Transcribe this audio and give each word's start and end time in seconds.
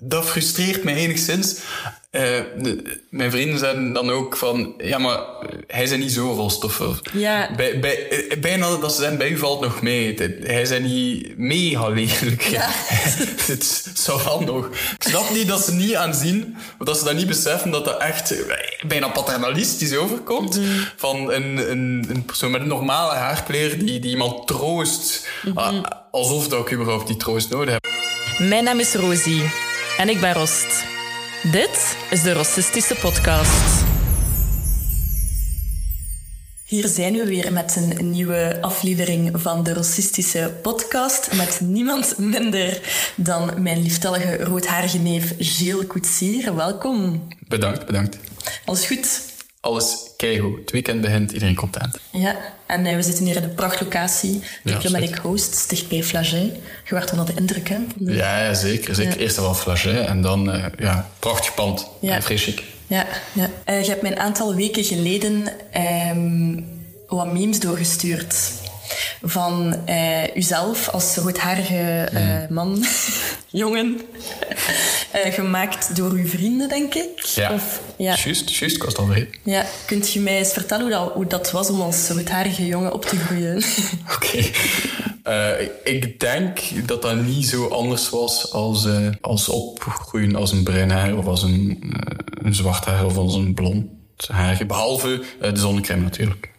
dat 0.00 0.24
frustreert 0.24 0.84
mij 0.84 0.94
enigszins. 0.94 1.58
Uh, 2.12 2.22
de, 2.58 3.00
mijn 3.10 3.30
vrienden 3.30 3.58
zeiden 3.58 3.92
dan 3.92 4.10
ook 4.10 4.36
van, 4.36 4.74
ja, 4.78 4.98
maar 4.98 5.18
hij 5.66 5.82
is 5.82 5.96
niet 5.96 6.12
zo 6.12 6.32
rolstoffig. 6.32 7.00
Ja. 7.12 7.50
Bij, 7.56 7.80
bij, 7.80 8.08
eh, 8.08 8.40
bijna 8.40 8.76
dat 8.76 8.92
ze 8.92 9.00
zeggen, 9.00 9.18
bij 9.18 9.28
u 9.28 9.38
valt 9.38 9.60
nog 9.60 9.82
mee. 9.82 10.14
Hij 10.42 10.62
is 10.62 10.78
niet 10.78 11.38
mega 11.38 11.88
lelijk. 11.88 12.42
Ja. 12.42 12.68
het 13.46 13.90
zou 13.94 14.22
wel 14.24 14.40
nog. 14.40 14.66
Ik 14.66 15.08
snap 15.08 15.30
niet 15.30 15.48
dat 15.48 15.64
ze 15.64 15.72
niet 15.72 15.94
aanzien, 15.94 16.56
of 16.78 16.86
dat 16.86 16.98
ze 16.98 17.04
dat 17.04 17.14
niet 17.14 17.26
beseffen 17.26 17.70
dat 17.70 17.84
dat 17.84 18.00
echt 18.00 18.34
bijna 18.86 19.08
paternalistisch 19.08 19.96
overkomt. 19.96 20.56
Mhm. 20.56 20.68
Van 20.96 21.32
een, 21.32 21.70
een, 21.70 22.06
een 22.08 22.24
persoon 22.24 22.50
met 22.50 22.60
een 22.60 22.68
normale 22.68 23.14
haarkleur 23.14 23.78
die, 23.78 24.00
die 24.00 24.10
iemand 24.10 24.46
troost. 24.46 25.28
Mhm. 25.44 25.58
Ah, 25.58 25.82
alsof 26.10 26.48
dat 26.48 26.60
ik 26.60 26.72
überhaupt 26.72 27.06
die 27.06 27.16
troost 27.16 27.50
nodig 27.50 27.72
heb. 27.72 27.88
Mijn 28.38 28.64
naam 28.64 28.78
is 28.78 28.94
Rosie 28.94 29.69
en 30.00 30.08
ik 30.08 30.20
ben 30.20 30.32
Rost. 30.32 30.84
Dit 31.52 31.96
is 32.10 32.22
de 32.22 32.32
Rossistische 32.32 32.94
Podcast. 32.94 33.84
Hier 36.64 36.88
zijn 36.88 37.12
we 37.12 37.24
weer 37.24 37.52
met 37.52 37.76
een 37.76 38.10
nieuwe 38.10 38.58
aflevering 38.60 39.30
van 39.40 39.62
de 39.62 39.74
Rossistische 39.74 40.54
Podcast. 40.62 41.36
Met 41.36 41.60
niemand 41.62 42.18
minder 42.18 42.80
dan 43.16 43.62
mijn 43.62 43.82
lieftallige 43.82 44.36
roodharige 44.36 44.98
neef 44.98 45.34
Gilles 45.38 45.86
Koetsier. 45.86 46.56
Welkom. 46.56 47.28
Bedankt, 47.48 47.86
bedankt. 47.86 48.18
Alles 48.64 48.86
goed? 48.86 49.29
Alles 49.60 49.96
keigoed. 50.16 50.58
Het 50.60 50.70
weekend 50.70 51.00
begint, 51.00 51.32
iedereen 51.32 51.54
content. 51.54 51.98
Ja, 52.12 52.36
en 52.66 52.86
uh, 52.86 52.94
we 52.94 53.02
zitten 53.02 53.24
hier 53.24 53.36
in 53.36 53.42
de 53.42 53.48
prachtlocatie. 53.48 54.40
De 54.64 54.76
Ja, 54.82 55.20
Host, 55.22 55.68
dicht 55.70 55.88
bij 55.88 56.02
Flagey. 56.02 56.60
Je 56.84 56.94
werd 56.94 57.10
onder 57.10 57.26
de 57.26 57.32
indruk, 57.36 57.68
hè? 57.68 57.76
de- 57.96 58.12
Ja, 58.12 58.44
ja 58.44 58.54
zeker. 58.54 58.94
zeker. 58.94 59.12
Ja. 59.12 59.18
Eerst 59.18 59.36
wel 59.36 59.54
Flagey 59.54 60.04
en 60.04 60.22
dan, 60.22 60.52
eh, 60.52 60.64
ja, 60.78 61.10
prachtig 61.18 61.54
pand. 61.54 61.86
Ja. 62.00 62.14
Ja. 62.14 62.22
Vrees 62.22 62.42
chic. 62.44 62.62
Ja, 62.86 63.06
ja. 63.32 63.50
Eh, 63.64 63.82
je 63.82 63.88
hebt 63.90 64.02
mij 64.02 64.10
een 64.10 64.18
aantal 64.18 64.54
weken 64.54 64.84
geleden 64.84 65.44
ehm, 65.72 66.60
wat 67.06 67.32
memes 67.32 67.60
doorgestuurd. 67.60 68.34
Van 69.22 69.76
eh 69.86 70.36
uzelf 70.36 70.88
als 70.88 71.16
roodharige 71.16 72.08
eh, 72.12 72.48
man, 72.48 72.84
jongen. 73.62 74.00
Eh, 75.10 75.32
gemaakt 75.32 75.96
door 75.96 76.10
uw 76.10 76.26
vrienden, 76.26 76.68
denk 76.68 76.94
ik. 76.94 77.20
Ja. 77.34 77.52
Of, 77.52 77.80
ja. 77.96 78.16
Juist, 78.24 78.58
juist. 78.58 78.76
Ik 78.76 78.82
was 78.82 78.92
het 78.92 78.98
al 78.98 79.06
vergeten. 79.06 79.34
ja. 79.44 79.64
Kunt 79.86 80.12
je 80.12 80.20
mij 80.20 80.38
eens 80.38 80.52
vertellen 80.52 80.82
hoe 80.82 80.92
dat, 80.92 81.12
hoe 81.12 81.26
dat 81.26 81.50
was 81.50 81.70
om 81.70 81.80
als 81.80 82.08
roodharige 82.08 82.66
jongen 82.66 82.92
op 82.92 83.04
te 83.04 83.16
groeien? 83.16 83.62
Oké. 84.14 84.50
Ik 85.84 86.20
denk 86.20 86.58
dat 86.86 87.02
dat 87.02 87.16
niet 87.16 87.46
zo 87.48 87.68
anders 87.68 88.10
was 88.10 88.52
als, 88.52 88.86
als 89.20 89.48
opgroeien 89.48 90.36
als 90.36 90.52
een 90.52 90.62
bruin 90.62 90.90
haar 90.90 91.16
of 91.16 91.26
als 91.26 91.42
een, 91.42 91.92
een 92.42 92.54
zwart 92.54 92.84
haar 92.84 93.04
of 93.04 93.16
als 93.16 93.34
een 93.34 93.54
blond 93.54 93.86
haar. 94.28 94.66
Behalve 94.66 95.22
eh, 95.40 95.52
de 95.52 95.60
zonnecrème 95.60 96.02
natuurlijk. 96.02 96.50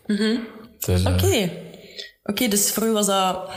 Dus, 0.79 1.03
eh, 1.03 1.13
Oké. 1.13 1.49
Oké, 2.23 2.47
dus 2.47 2.71
voor 2.71 2.83
u 2.83 2.91
was 2.91 3.05
dat... 3.05 3.49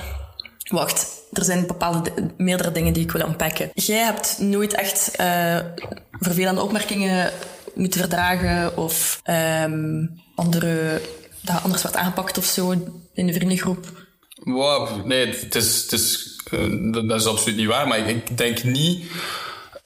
Wacht, 0.64 1.22
er 1.32 1.44
zijn 1.44 1.66
bepaalde, 1.66 2.12
meerdere 2.36 2.72
dingen 2.72 2.92
die 2.92 3.02
ik 3.02 3.10
wil 3.10 3.26
unpacken. 3.26 3.70
Jij 3.74 3.98
hebt 4.04 4.38
nooit 4.38 4.74
echt 4.74 5.16
eh, 5.16 5.58
vervelende 6.10 6.62
opmerkingen 6.62 7.32
moeten 7.74 8.00
verdragen 8.00 8.76
of 8.76 9.20
ehm, 9.22 10.06
andere, 10.34 11.00
dat 11.40 11.62
anders 11.62 11.82
werd 11.82 11.96
aangepakt 11.96 12.38
of 12.38 12.44
zo 12.44 12.70
in 13.12 13.26
de 13.26 13.32
vriendengroep. 13.32 13.86
Wow, 14.34 15.04
nee, 15.04 15.26
is, 15.50 15.86
is, 15.86 16.36
eh, 16.50 16.92
dat, 17.08 17.20
is 17.20 17.26
absoluut 17.26 17.56
niet 17.56 17.66
waar. 17.66 17.88
Maar 17.88 18.08
ik, 18.08 18.36
denk 18.36 18.62
niet 18.62 19.10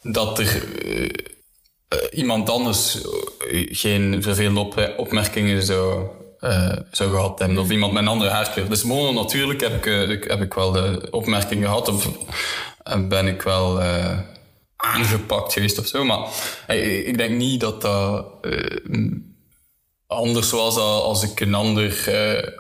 dat 0.03 0.39
er 0.39 0.63
eh, 0.85 1.99
iemand 2.11 2.51
anders 2.51 2.99
geen 3.71 4.23
vervelende 4.23 4.61
op, 4.61 4.95
opmerkingen 4.97 5.63
zou, 5.63 6.09
eh, 6.41 6.73
zou 6.91 7.11
gehad 7.11 7.39
hebben. 7.39 7.59
Of 7.59 7.71
iemand 7.71 7.93
met 7.93 8.03
een 8.03 8.09
andere 8.09 8.31
haarkleur. 8.31 8.69
Dus 8.69 8.83
mono 8.83 9.13
natuurlijk 9.23 9.61
heb 9.61 9.75
ik, 9.75 9.87
eh, 9.87 10.09
ik- 10.09 10.25
heb 10.25 10.41
ik 10.41 10.55
wel 10.55 10.73
de 10.73 11.09
opmerkingen 11.11 11.69
gehad. 11.69 11.89
Of 11.89 12.09
eh, 12.83 13.07
ben 13.09 13.27
ik 13.27 13.43
wel 13.43 13.81
eh, 13.83 14.19
aangepakt 14.77 15.53
geweest 15.53 15.79
of 15.79 15.87
zo. 15.87 16.05
Maar 16.05 16.29
ik 16.77 17.19
denk 17.19 17.37
niet 17.37 17.61
dat 17.61 17.83
dat... 17.83 18.27
anders 20.07 20.51
was 20.51 20.77
al- 20.77 21.03
als 21.03 21.23
ik 21.23 21.41
een 21.41 21.55
ander... 21.55 22.09
eh, 22.09 22.53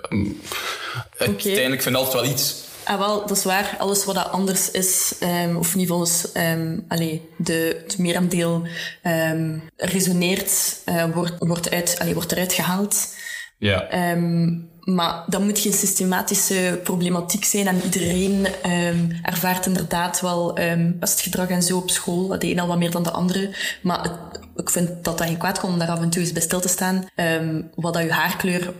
Uiteindelijk 1.18 1.82
vind 1.82 1.94
ik 1.96 2.00
altijd 2.02 2.22
wel 2.22 2.32
iets. 2.32 2.66
Ah, 2.84 2.98
wel, 2.98 3.26
dat 3.26 3.36
is 3.36 3.44
waar. 3.44 3.76
Alles 3.78 4.04
wat 4.04 4.14
dat 4.14 4.30
anders 4.30 4.70
is, 4.70 5.14
ehm, 5.20 5.56
of 5.56 5.74
niet 5.74 5.88
volgens 5.88 6.32
ehm, 6.32 6.78
allee, 6.88 7.28
de, 7.36 7.80
het 7.84 7.98
merendeel 7.98 8.66
ehm, 9.02 9.58
resoneert, 9.76 10.80
eh, 10.84 11.04
wordt, 11.14 11.34
wordt, 11.38 11.70
uit, 11.70 11.96
allee, 11.98 12.14
wordt 12.14 12.32
eruit 12.32 12.52
gehaald. 12.52 13.14
Ja. 13.58 13.88
Ehm, 13.88 14.56
maar 14.80 15.24
dat 15.26 15.40
moet 15.42 15.58
geen 15.58 15.72
systematische 15.72 16.80
problematiek 16.82 17.44
zijn 17.44 17.66
en 17.66 17.80
iedereen 17.84 18.46
ehm, 18.62 19.10
ervaart 19.22 19.66
inderdaad 19.66 20.20
wel 20.20 20.56
ehm 20.56 20.98
pestgedrag 20.98 21.48
en 21.48 21.62
zo 21.62 21.76
op 21.76 21.90
school. 21.90 22.38
De 22.38 22.50
een 22.50 22.58
al 22.60 22.66
wat 22.66 22.78
meer 22.78 22.90
dan 22.90 23.02
de 23.02 23.10
andere. 23.10 23.54
Maar 23.82 24.02
het- 24.02 24.40
ik 24.56 24.70
vind 24.70 24.88
dat 25.04 25.18
dat 25.18 25.26
geen 25.26 25.36
kwaad 25.38 25.58
kan 25.58 25.70
om 25.72 25.78
daar 25.78 25.88
af 25.88 26.00
en 26.00 26.10
toe 26.10 26.22
eens 26.22 26.32
bij 26.32 26.42
stil 26.42 26.60
te 26.60 26.68
staan. 26.68 27.06
Ehm, 27.14 27.62
wat 27.74 27.94
dat 27.94 28.02
je 28.02 28.12
haarkleur 28.12 28.72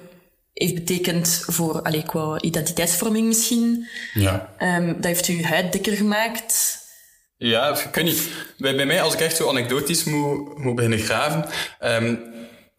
heeft 0.55 0.75
betekend 0.75 1.43
voor, 1.47 1.83
allee, 1.83 2.03
qua 2.03 2.41
identiteitsvorming 2.41 3.27
misschien. 3.27 3.87
ja. 4.15 4.55
Ehm, 4.59 4.87
dat 4.87 5.05
heeft 5.05 5.27
je 5.27 5.47
huid 5.47 5.73
dikker 5.73 5.93
gemaakt. 5.93 6.79
Ja, 7.37 7.69
ik 7.79 7.95
weet 7.95 8.05
niet. 8.05 8.29
Bij, 8.59 8.77
bij 8.77 8.87
mij, 8.87 9.03
als 9.03 9.15
ik 9.15 9.21
echt 9.21 9.37
zo 9.37 9.49
anekdotisch 9.49 10.05
moet, 10.05 10.59
moet 10.59 10.75
beginnen 10.75 10.99
graven, 10.99 11.45
ehm, 11.79 12.15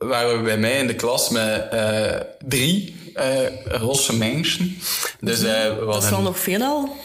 waren 0.08 0.38
we 0.38 0.44
bij 0.44 0.58
mij 0.58 0.78
in 0.78 0.88
de 0.88 0.96
klas 0.96 1.30
met 1.30 1.68
eh, 1.72 2.20
drie 2.48 2.96
eh 3.14 3.46
rosse 3.66 4.16
mensen. 4.16 4.78
Dus 5.20 5.40
we 5.40 5.86
Dat 5.86 6.04
is 6.04 6.10
wel 6.10 6.22
nog 6.22 6.40
veel 6.40 6.62
al. 6.62 6.96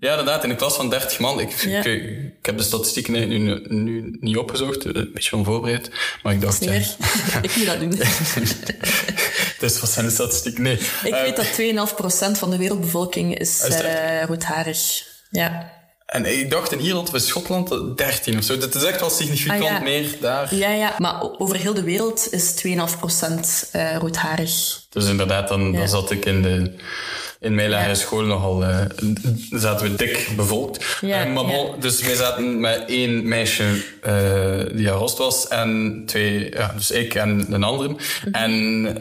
Ja, 0.00 0.10
inderdaad, 0.10 0.44
in 0.44 0.50
een 0.50 0.56
klas 0.56 0.74
van 0.74 0.90
30 0.90 1.18
man. 1.18 1.40
Ik, 1.40 1.50
Ja. 1.52 1.84
ik, 1.84 2.02
ik 2.38 2.46
heb 2.46 2.56
de 2.56 2.62
statistieken 2.62 3.12
nu, 3.12 3.38
nu, 3.38 3.64
nu 3.68 4.16
niet 4.20 4.36
opgezocht, 4.36 4.84
een 4.84 5.10
beetje 5.14 5.36
onvoorbereid. 5.36 5.90
Maar 6.22 6.32
ik 6.32 6.40
dacht, 6.40 6.64
ja, 6.64 6.72
ik 7.42 7.56
moet 7.56 7.66
dat 7.66 7.80
doen. 7.80 7.90
dus 9.60 9.80
wat 9.80 9.90
zijn 9.90 10.06
de 10.06 10.12
statistieken? 10.12 10.62
Nee. 10.62 10.78
Ik 11.04 11.12
weet 11.12 11.36
dat 11.36 11.90
2,5% 12.34 12.38
van 12.38 12.50
de 12.50 12.56
wereldbevolking 12.56 13.38
is, 13.38 13.64
Is 13.64 13.80
roodharig. 14.26 15.06
Ja. 15.30 15.72
En 16.08 16.38
ik 16.38 16.50
dacht 16.50 16.72
in 16.72 16.80
Ierland 16.80 17.08
of 17.08 17.14
in 17.14 17.20
Schotland 17.20 17.70
eh, 17.70 17.78
13 17.96 18.38
of 18.38 18.44
zo. 18.44 18.58
Dat 18.58 18.74
is 18.74 18.82
echt 18.84 19.00
wel 19.00 19.10
significant 19.10 19.62
Ah, 19.62 19.68
ja. 19.70 19.80
meer 19.80 20.16
daar. 20.20 20.54
Ja, 20.54 20.70
ja, 20.72 20.94
maar 20.98 21.22
over 21.38 21.56
heel 21.56 21.74
de 21.74 21.82
wereld 21.82 22.28
is 22.32 22.54
2,5% 22.54 23.70
eh 23.72 23.96
roodharig. 23.96 24.50
Dus 24.90 25.08
inderdaad, 25.08 25.48
dan, 25.48 25.72
Ja. 25.72 25.78
dan 25.78 25.88
zat 25.88 26.10
ik 26.10 26.24
in, 26.24 26.42
de, 26.42 26.72
in 27.40 27.54
mijn 27.54 27.70
lagere 27.70 27.94
school 27.94 28.22
nogal... 28.22 28.64
eh, 28.64 28.80
zaten 29.50 29.90
we 29.90 29.94
dik 29.96 30.28
bevolkt. 30.36 30.84
Ja, 31.00 31.24
Eh, 31.24 31.32
maar 31.32 31.44
ja. 31.46 31.64
Dus 31.80 32.00
wij 32.00 32.14
zaten 32.14 32.60
met 32.60 32.84
één 32.86 33.28
meisje 33.28 33.64
eh, 34.02 34.76
die 34.76 34.90
arost 34.90 35.18
was 35.18 35.48
en 35.48 36.02
twee... 36.06 36.50
Ja, 36.54 36.72
dus 36.76 36.90
ik 36.90 37.14
en 37.14 37.46
een 37.50 37.62
andere. 37.64 37.88
Mhm. 37.88 38.34
En 38.34 38.94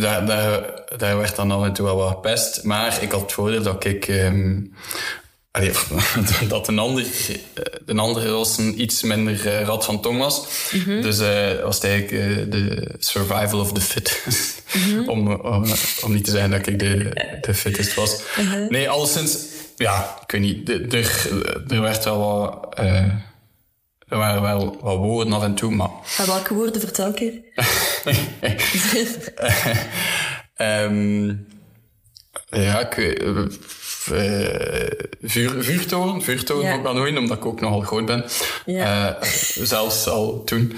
daar, 0.00 0.26
daar, 0.26 0.70
daar 0.96 1.16
werd 1.18 1.36
dan 1.36 1.50
af 1.50 1.64
en 1.64 1.72
toe 1.72 1.84
wel 1.86 1.96
wat 1.96 2.20
pest. 2.20 2.62
Maar 2.62 2.98
ik 3.02 3.10
had 3.12 3.20
het 3.20 3.32
voordeel 3.32 3.62
dat 3.62 3.84
ik... 3.84 4.08
ehm, 4.08 4.60
allee, 5.58 5.72
dat 6.48 6.68
een 6.68 6.78
ander, 6.78 7.02
eh, 7.04 7.62
een 7.86 7.98
andere 7.98 8.28
rossen 8.28 8.80
iets 8.80 9.02
minder 9.02 9.46
eh, 9.46 9.66
rad 9.66 9.84
van 9.84 10.00
tong 10.02 10.18
was. 10.18 10.46
Mhm. 10.72 11.00
Dus 11.02 11.18
eh, 11.18 11.62
was 11.62 11.74
het 11.74 11.84
eigenlijk 11.84 12.50
de 12.50 12.94
survival 12.98 13.60
of 13.60 13.72
the 13.72 13.80
fit. 13.80 14.22
Mhm. 14.74 15.08
om, 15.10 15.32
om, 15.34 15.64
om 16.04 16.12
niet 16.12 16.24
te 16.24 16.30
zeggen 16.30 16.50
dat 16.50 16.66
ik 16.66 16.78
de, 16.78 17.10
de 17.40 17.54
fittest 17.54 17.94
was. 17.94 18.20
Mhm. 18.36 18.66
Nee, 18.68 18.90
alleszins, 18.90 19.38
ja, 19.76 20.18
ik 20.22 20.30
weet 20.30 20.40
niet. 20.40 20.66
de- 20.66 20.86
Er, 20.90 21.28
er 21.68 21.80
werd 21.80 22.04
wel 22.04 22.18
wat... 22.18 22.78
er 24.08 24.16
waren 24.18 24.42
wel 24.42 24.78
wat 24.80 24.96
woorden 24.96 25.32
af 25.32 25.42
en 25.42 25.54
toe, 25.54 25.70
maar... 25.74 25.90
Welke 26.26 26.54
woorden 26.54 26.80
vertel 26.80 27.06
een 27.06 27.14
keer? 27.14 27.32
Ehm, 30.54 31.26
ja, 32.48 32.80
ik 32.90 32.94
weet... 32.94 33.22
eh, 34.12 34.84
eh, 34.84 34.90
vuur, 35.22 35.62
vuurtoren, 35.64 36.22
vuurtoren 36.22 36.62
Ja. 36.64 36.68
moet 36.68 36.78
ik 36.78 36.84
wel 36.84 36.94
nooit, 36.94 37.16
omdat 37.16 37.36
ik 37.36 37.46
ook 37.46 37.60
nogal 37.60 37.80
groot 37.80 38.06
ben. 38.06 38.24
Ja. 38.66 39.16
Eh, 39.20 39.28
zelfs 39.62 40.06
al 40.06 40.44
toen. 40.44 40.76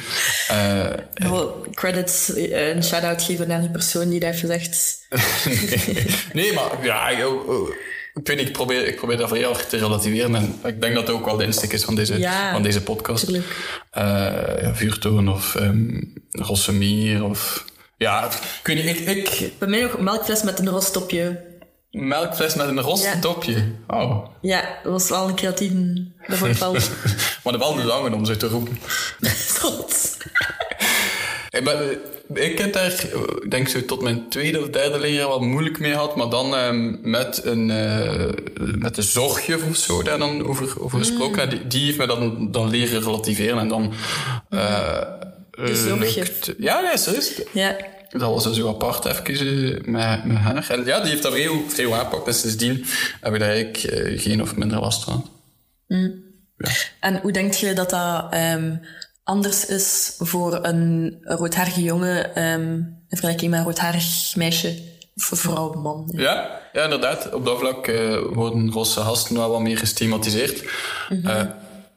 Eh, 0.49 0.87
Wel, 1.15 1.67
credits, 1.75 2.33
een 2.37 2.85
shout-out 2.85 3.23
geven 3.23 3.49
naar 3.49 3.61
die 3.61 3.71
persoon 3.71 4.09
die 4.09 4.21
dat 4.21 4.29
heeft 4.29 4.41
gezegd. 4.41 5.07
nee, 5.45 6.07
nee, 6.45 6.53
maar 6.53 6.71
ja, 6.83 7.09
ik, 7.09 7.27
oh, 7.27 7.69
ik 8.15 8.27
weet 8.27 8.37
niet, 8.37 8.47
ik 8.47 8.53
probeer, 8.53 8.87
ik 8.87 8.97
probeer 8.97 9.17
dat 9.17 9.29
voor 9.29 9.37
heel 9.37 9.51
erg 9.51 9.67
te 9.67 9.77
relativeren. 9.77 10.35
En 10.35 10.59
ik 10.65 10.81
denk 10.81 10.95
dat 10.95 11.07
dat 11.07 11.15
ook 11.15 11.25
wel 11.25 11.37
de 11.37 11.45
insteek 11.45 11.73
is 11.73 11.85
van 11.85 11.95
deze, 11.95 12.19
Ja, 12.19 12.53
van 12.53 12.63
deze 12.63 12.83
podcast. 12.83 13.27
ja, 13.93 14.75
vuurtoren 14.75 15.29
of 15.29 15.55
um, 15.55 16.13
Rossemier 16.31 17.25
of... 17.25 17.65
Ja, 17.97 18.25
ik 18.61 18.67
weet 18.67 18.85
niet, 18.85 19.09
ik... 19.09 19.29
ik 19.29 19.53
Bij 19.59 19.69
mij 19.69 19.83
een 19.83 20.05
melkfles 20.05 20.43
met 20.43 20.59
een 20.59 20.69
rostopje. 20.69 21.41
Melkfles 21.91 22.55
met 22.55 22.69
een 22.69 22.81
roze 22.81 23.03
Ja. 23.05 23.15
dopje. 23.15 23.65
Oh. 23.89 24.27
Ja, 24.41 24.79
dat 24.83 24.93
was 24.93 25.09
wel 25.09 25.29
een 25.29 25.35
creatieve... 25.35 26.05
Dat 26.29 26.37
vond 26.39 26.51
ik 26.53 26.59
wel 26.59 26.73
maar 27.45 27.59
wel 27.59 27.75
de 27.75 27.85
lange 27.85 28.15
om 28.15 28.25
zo 28.25 28.37
te 28.37 28.49
roepen. 28.49 28.79
Ik, 31.51 31.65
ben, 31.65 31.99
ik 32.35 32.59
heb 32.59 32.73
daar, 32.73 32.87
eh, 32.93 33.21
ik 33.43 33.51
denk 33.51 33.69
zo 33.69 33.85
tot 33.85 34.03
mijn 34.03 34.29
tweede 34.29 34.61
of 34.61 34.69
derde 34.69 34.99
leerjaar 34.99 35.29
wel 35.29 35.41
moeilijk 35.41 35.79
mee 35.79 35.93
gehad, 35.93 36.17
maar 36.17 36.29
dan 36.31 36.57
ehm, 36.57 37.11
met 37.11 37.41
een 37.45 37.71
eh, 37.71 38.29
met 38.79 38.95
de 38.95 39.03
zorgje 39.03 39.59
of 39.71 39.77
zo 39.77 40.03
daar 40.03 40.19
dan 40.19 40.47
over, 40.47 40.83
over 40.83 40.99
gesproken. 40.99 41.45
Mm. 41.45 41.51
Die, 41.51 41.67
die 41.67 41.85
heeft 41.87 41.99
me 41.99 42.07
dan, 42.07 42.51
dan 42.51 42.69
leren 42.69 43.03
relativeren 43.03 43.59
en 43.59 43.69
dan. 43.69 43.93
eh 44.51 45.03
De 45.51 45.77
zorgje. 45.77 46.21
lukt- 46.21 46.53
ja, 46.59 46.81
nee, 46.81 46.99
serieus. 46.99 47.41
Ja. 47.53 47.77
Dat 48.19 48.45
was 48.45 48.53
zo 48.53 48.69
apart 48.69 49.05
even 49.05 49.91
met, 49.91 50.25
met 50.25 50.37
haar. 50.37 50.71
En 50.71 50.85
ja, 50.85 51.01
die 51.01 51.11
heeft 51.11 51.23
dat 51.23 51.33
heel 51.33 51.65
veel 51.69 51.95
aangepakt. 51.95 52.27
En 52.27 52.35
sindsdien 52.35 52.85
heb 53.21 53.35
ik 53.35 53.41
daar 53.41 53.49
eigenlijk 53.49 53.85
eh, 53.85 54.21
geen 54.21 54.43
of 54.43 54.57
minder 54.57 54.81
last 54.81 55.05
van. 55.05 55.29
En 57.01 57.21
hoe 57.23 57.33
denk 57.33 57.53
je 57.53 57.73
dat 57.73 57.91
dat 57.91 58.33
ehm, 58.33 58.77
anders 59.25 59.67
is 59.67 60.15
voor 60.19 60.59
een 60.63 61.19
roodharige 61.21 61.83
jongen 61.83 62.35
ehm, 62.35 62.73
in 62.73 63.07
vergelijking 63.09 63.51
met 63.51 63.61
een 63.61 63.67
roodharig 63.67 64.37
meisje 64.37 64.75
vrouw, 65.15 65.73
man? 65.73 66.13
Ja, 66.17 66.61
ja 66.73 66.85
inderdaad. 66.85 67.33
Op 67.33 67.45
dat 67.45 67.59
vlak 67.59 67.87
eh, 67.87 68.19
worden 68.33 68.71
rosse 68.71 69.01
gasten 69.01 69.37
wel 69.37 69.51
wat 69.51 69.61
meer 69.61 69.79
gestigmatiseerd. 69.79 70.63
Eh, 71.25 71.43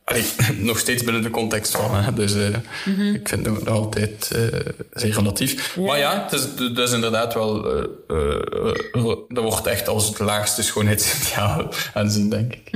allee, 0.04 0.24
nog 0.70 0.80
steeds 0.80 1.04
binnen 1.04 1.22
de 1.22 1.30
context 1.30 1.76
van. 1.76 1.96
Hè. 1.96 2.14
Dus 2.14 2.34
eh, 2.36 3.14
ik 3.14 3.28
vind 3.28 3.46
het 3.46 3.64
nog 3.64 3.68
altijd 3.68 4.32
eh, 4.32 4.60
zeer 4.92 5.14
relatief. 5.14 5.78
Maar 5.78 5.98
ja, 5.98 6.28
het 6.30 6.78
is, 6.78 6.92
inderdaad 6.92 7.34
wel... 7.34 7.66
eh, 8.08 9.16
dat 9.28 9.44
wordt 9.44 9.68
echt 9.68 9.88
als 9.88 10.08
het 10.08 10.20
laagste 10.20 10.64
schoonheidsideaal 10.64 11.74
aanzien, 11.94 12.30
denk 12.30 12.54
ik. 12.54 12.70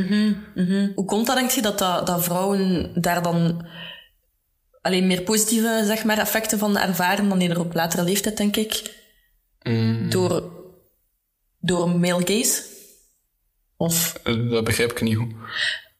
Hoe 0.95 1.05
komt 1.05 1.27
dat, 1.27 1.35
denk 1.35 1.49
je, 1.49 1.61
dat, 1.61 1.79
dat, 1.79 2.07
dat 2.07 2.23
vrouwen 2.23 2.91
daar 3.01 3.23
dan 3.23 3.67
alleen 4.81 5.07
meer 5.07 5.21
positieve 5.21 5.83
zeg 5.85 6.03
maar, 6.03 6.17
effecten 6.17 6.59
van 6.59 6.77
ervaren 6.77 7.29
dan 7.29 7.39
eerder 7.39 7.59
op 7.59 7.73
latere 7.73 8.03
leeftijd, 8.03 8.37
denk 8.37 8.55
ik? 8.55 8.95
Door, 10.09 10.43
door 11.59 11.89
male 11.89 12.21
gaze? 12.25 12.61
Of 13.77 14.19
dat 14.49 14.63
begrijp 14.63 14.91
ik 14.91 15.01
niet 15.01 15.17
goed. 15.17 15.33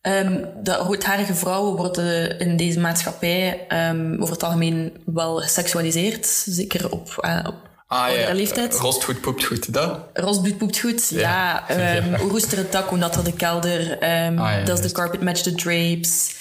Ehm, 0.08 0.44
de 0.64 0.74
roodharige 0.76 1.36
vrouwen 1.36 1.76
worden 1.76 2.40
in 2.40 2.58
deze 2.58 2.80
maatschappij 2.80 3.66
ehm, 3.68 4.16
over 4.22 4.34
het 4.34 4.44
algemeen 4.44 4.94
wel 5.06 5.36
geseksualiseerd. 5.38 6.26
Zeker 6.46 6.92
op, 6.92 7.18
eh, 7.22 7.40
op 7.48 7.56
Ah 7.88 8.12
ja, 8.16 8.34
leeftijd. 8.34 8.76
rost 8.80 9.04
goed, 9.04 9.22
poept 9.22 9.44
goed. 9.44 9.74
Dat? 9.74 10.00
Rosbloed 10.14 10.58
poept 10.58 10.80
goed. 10.80 11.10
Ja. 11.10 11.20
Ja. 11.20 11.68
ehm, 11.70 12.10
Ja. 12.12 12.18
Roester 12.18 12.58
het 12.58 12.72
dak, 12.72 12.90
hoe 12.90 12.98
natter 12.98 13.24
de 13.24 13.34
kelder. 13.34 13.98
ehm, 14.00 14.38
Ah, 14.38 14.52
ja, 14.52 14.58
dat 14.58 14.68
is 14.68 14.74
de 14.76 14.80
juist. 14.80 14.92
carpet 14.92 15.22
match 15.22 15.42
the 15.42 15.56
drapes. 15.56 16.36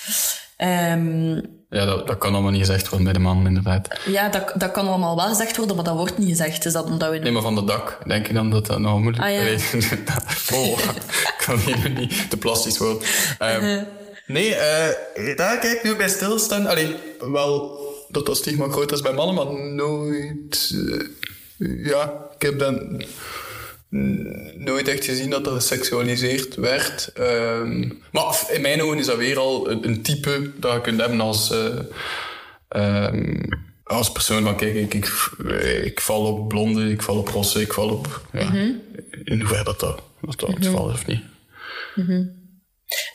Ehm, 0.56 1.40
Ja, 1.70 1.84
dat, 1.84 2.06
dat 2.06 2.18
kan 2.18 2.32
allemaal 2.32 2.50
niet 2.50 2.60
gezegd 2.60 2.88
worden 2.88 3.04
bij 3.04 3.12
de 3.12 3.18
man, 3.20 3.46
inderdaad. 3.46 3.88
ja, 4.06 4.28
dat, 4.28 4.52
dat 4.54 4.70
kan 4.70 4.88
allemaal 4.88 5.16
wel 5.16 5.26
gezegd 5.28 5.56
worden, 5.56 5.76
maar 5.76 5.84
dat 5.84 5.94
wordt 5.96 6.18
niet 6.18 6.28
gezegd. 6.28 6.64
Is 6.64 6.72
dat 6.72 6.84
omdat 6.84 7.10
we... 7.10 7.18
Nee, 7.18 7.32
maar 7.32 7.42
van 7.42 7.54
de 7.54 7.64
dak 7.64 7.98
denk 8.06 8.28
ik 8.28 8.34
dan 8.34 8.50
dat 8.50 8.66
dat 8.66 8.78
nog 8.78 9.00
moeilijk 9.00 9.24
Ah, 9.24 9.30
ja. 9.32 9.40
Oh, 10.58 10.78
ik 10.78 11.34
kan 11.46 11.58
hier 11.58 11.90
niet 11.90 12.30
te 12.30 12.36
plastisch 12.36 12.78
worden. 12.78 13.02
Ehm, 13.38 13.62
Uh-huh. 13.64 13.82
Nee, 14.26 14.54
eh, 14.54 15.36
daar 15.36 15.58
kijk 15.58 15.72
ik 15.76 15.82
nu 15.82 15.96
bij 15.96 16.08
stilstaan. 16.08 16.66
Allee, 16.66 16.96
wel 17.20 17.78
dat 18.08 18.26
dat 18.26 18.36
stigma 18.36 18.68
groot 18.68 18.92
is 18.92 19.00
bij 19.00 19.12
mannen, 19.12 19.34
maar 19.34 19.54
nooit... 19.74 20.74
eh, 21.58 21.86
ja, 21.86 22.12
ik 22.38 22.42
heb 22.42 22.58
dan 22.58 23.02
nooit 24.58 24.88
echt 24.88 25.04
gezien 25.04 25.30
dat 25.30 25.44
dat 25.44 25.54
geseksualiseerd 25.54 26.54
werd. 26.54 27.10
Ehm, 27.14 27.88
maar 28.12 28.44
in 28.52 28.60
mijn 28.60 28.82
ogen 28.82 28.98
is 28.98 29.06
dat 29.06 29.16
weer 29.16 29.38
al 29.38 29.70
een, 29.70 29.88
een 29.88 30.02
type 30.02 30.50
dat 30.56 30.72
je 30.72 30.80
kunt 30.80 31.00
hebben 31.00 31.20
als... 31.20 31.50
eh, 31.50 31.78
ehm, 32.68 33.42
als 33.84 34.12
persoon 34.12 34.42
van 34.42 34.56
kijk, 34.56 34.74
ik, 34.74 34.94
ik, 34.94 35.30
ik 35.84 36.00
val 36.00 36.26
op 36.26 36.48
blonde, 36.48 36.90
ik 36.90 37.02
val 37.02 37.16
op 37.18 37.28
rosse, 37.28 37.60
ik 37.60 37.72
val 37.72 37.88
op... 37.90 38.26
Ja, 38.32 38.52
In 39.24 39.40
hoeverre 39.40 39.64
dat 39.64 39.80
dat, 39.80 40.02
dat, 40.20 40.40
dat 40.40 40.48
het 40.48 40.64
geval 40.64 40.88
is 40.88 40.94
of 40.94 41.06
niet. 41.06 41.20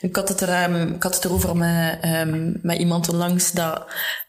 Ik 0.00 0.16
had 0.16 0.28
het, 0.28 0.40
er, 0.40 0.48
ehm, 0.48 0.94
ik 0.94 1.02
had 1.02 1.14
het 1.14 1.24
erover 1.24 1.56
met, 1.56 1.98
ehm, 2.00 2.52
met 2.62 2.78
iemand 2.78 3.08
onlangs 3.08 3.52
dat 3.52 3.86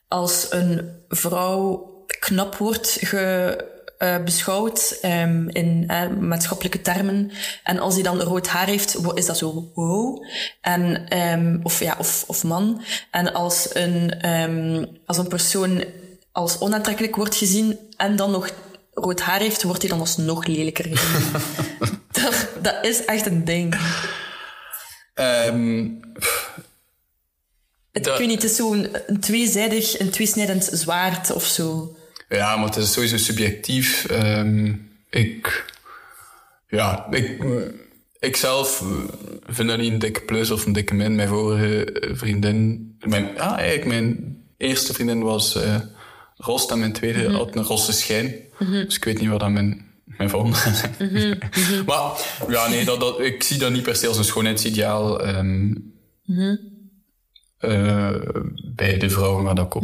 als 0.07 0.47
een 0.49 0.91
vrouw 1.07 1.91
knap 2.19 2.55
wordt 2.55 2.97
ge, 3.01 3.57
eh, 4.03 4.23
beschouwd 4.23 4.97
ehm, 5.01 5.47
in 5.47 5.83
eh, 5.87 6.09
maatschappelijke 6.09 6.81
termen 6.81 7.31
en 7.63 7.79
als 7.79 7.93
hij 7.93 8.03
dan 8.03 8.21
rood 8.21 8.47
haar 8.47 8.67
heeft, 8.67 8.97
is 9.13 9.25
dat 9.25 9.37
zo 9.37 9.71
wow. 9.73 10.25
En, 10.61 11.07
ehm, 11.07 11.59
of, 11.63 11.79
ja, 11.79 11.95
of, 11.99 12.23
of 12.27 12.43
man. 12.43 12.83
En 13.11 13.33
als 13.33 13.67
een, 13.73 14.19
ehm, 14.21 14.85
als 15.05 15.17
een 15.17 15.27
persoon 15.27 15.83
als 16.31 16.59
onaantrekkelijk 16.59 17.15
wordt 17.15 17.35
gezien 17.35 17.77
en 17.97 18.15
dan 18.15 18.31
nog 18.31 18.49
rood 18.93 19.21
haar 19.21 19.39
heeft, 19.39 19.63
wordt 19.63 19.81
hij 19.81 19.89
dan 19.91 19.99
alsnog 19.99 20.45
lelijker 20.45 20.85
gezien. 20.97 21.31
dat, 22.21 22.47
dat 22.61 22.85
is 22.85 23.05
echt 23.05 23.25
een 23.25 23.45
ding. 23.45 23.75
Het, 27.91 28.03
Dat- 28.03 28.13
ik 28.13 28.19
weet 28.19 28.27
niet, 28.27 28.41
het 28.41 28.51
is 28.51 28.57
zo'n 28.57 28.87
een 29.07 29.19
tweezijdig, 29.19 29.99
een 29.99 30.09
tweesnijdend 30.09 30.69
zwaard 30.71 31.31
of 31.33 31.45
zo. 31.45 31.95
Ja, 32.33 32.55
maar 32.55 32.65
het 32.65 32.75
is 32.75 32.91
sowieso 32.91 33.17
subjectief. 33.17 34.05
Ehm, 34.05 34.73
ik, 35.09 35.65
ja, 36.67 37.07
ik, 37.11 37.43
ik 38.19 38.35
zelf 38.35 38.83
vind 39.45 39.69
dat 39.69 39.77
niet 39.77 39.91
een 39.91 39.99
dikke 39.99 40.21
plus 40.21 40.51
of 40.51 40.65
een 40.65 40.73
dikke 40.73 40.93
min. 40.93 41.15
Mijn 41.15 41.27
vorige 41.27 42.11
vriendin, 42.13 42.95
mijn, 42.99 43.29
ja, 43.35 43.57
eigenlijk 43.57 43.87
mijn 43.87 44.37
eerste 44.57 44.93
vriendin 44.93 45.23
was 45.23 45.55
eh 45.55 45.75
rost 46.37 46.71
en 46.71 46.79
mijn 46.79 46.93
tweede 46.93 47.31
had 47.31 47.55
een 47.55 47.63
rosse 47.63 47.91
schijn. 47.91 48.35
Dus 48.69 48.95
ik 48.95 49.03
weet 49.03 49.19
niet 49.19 49.29
wat 49.29 49.39
dat 49.39 49.49
mijn, 49.49 49.85
mijn 50.05 50.29
volgende 50.29 50.57
Maar 51.85 52.11
ja, 52.47 52.67
nee, 52.67 52.85
dat, 52.85 52.99
dat, 52.99 53.19
ik 53.19 53.43
zie 53.43 53.57
dat 53.57 53.71
niet 53.71 53.83
per 53.83 53.95
se 53.95 54.07
als 54.07 54.17
een 54.17 54.23
schoonheidsideaal. 54.23 55.21
eh, 57.57 58.15
bij 58.75 58.97
de 58.97 59.09
vrouwen 59.09 59.43
waar 59.43 59.55
dat 59.55 59.65
ik 59.65 59.75
op, 59.75 59.83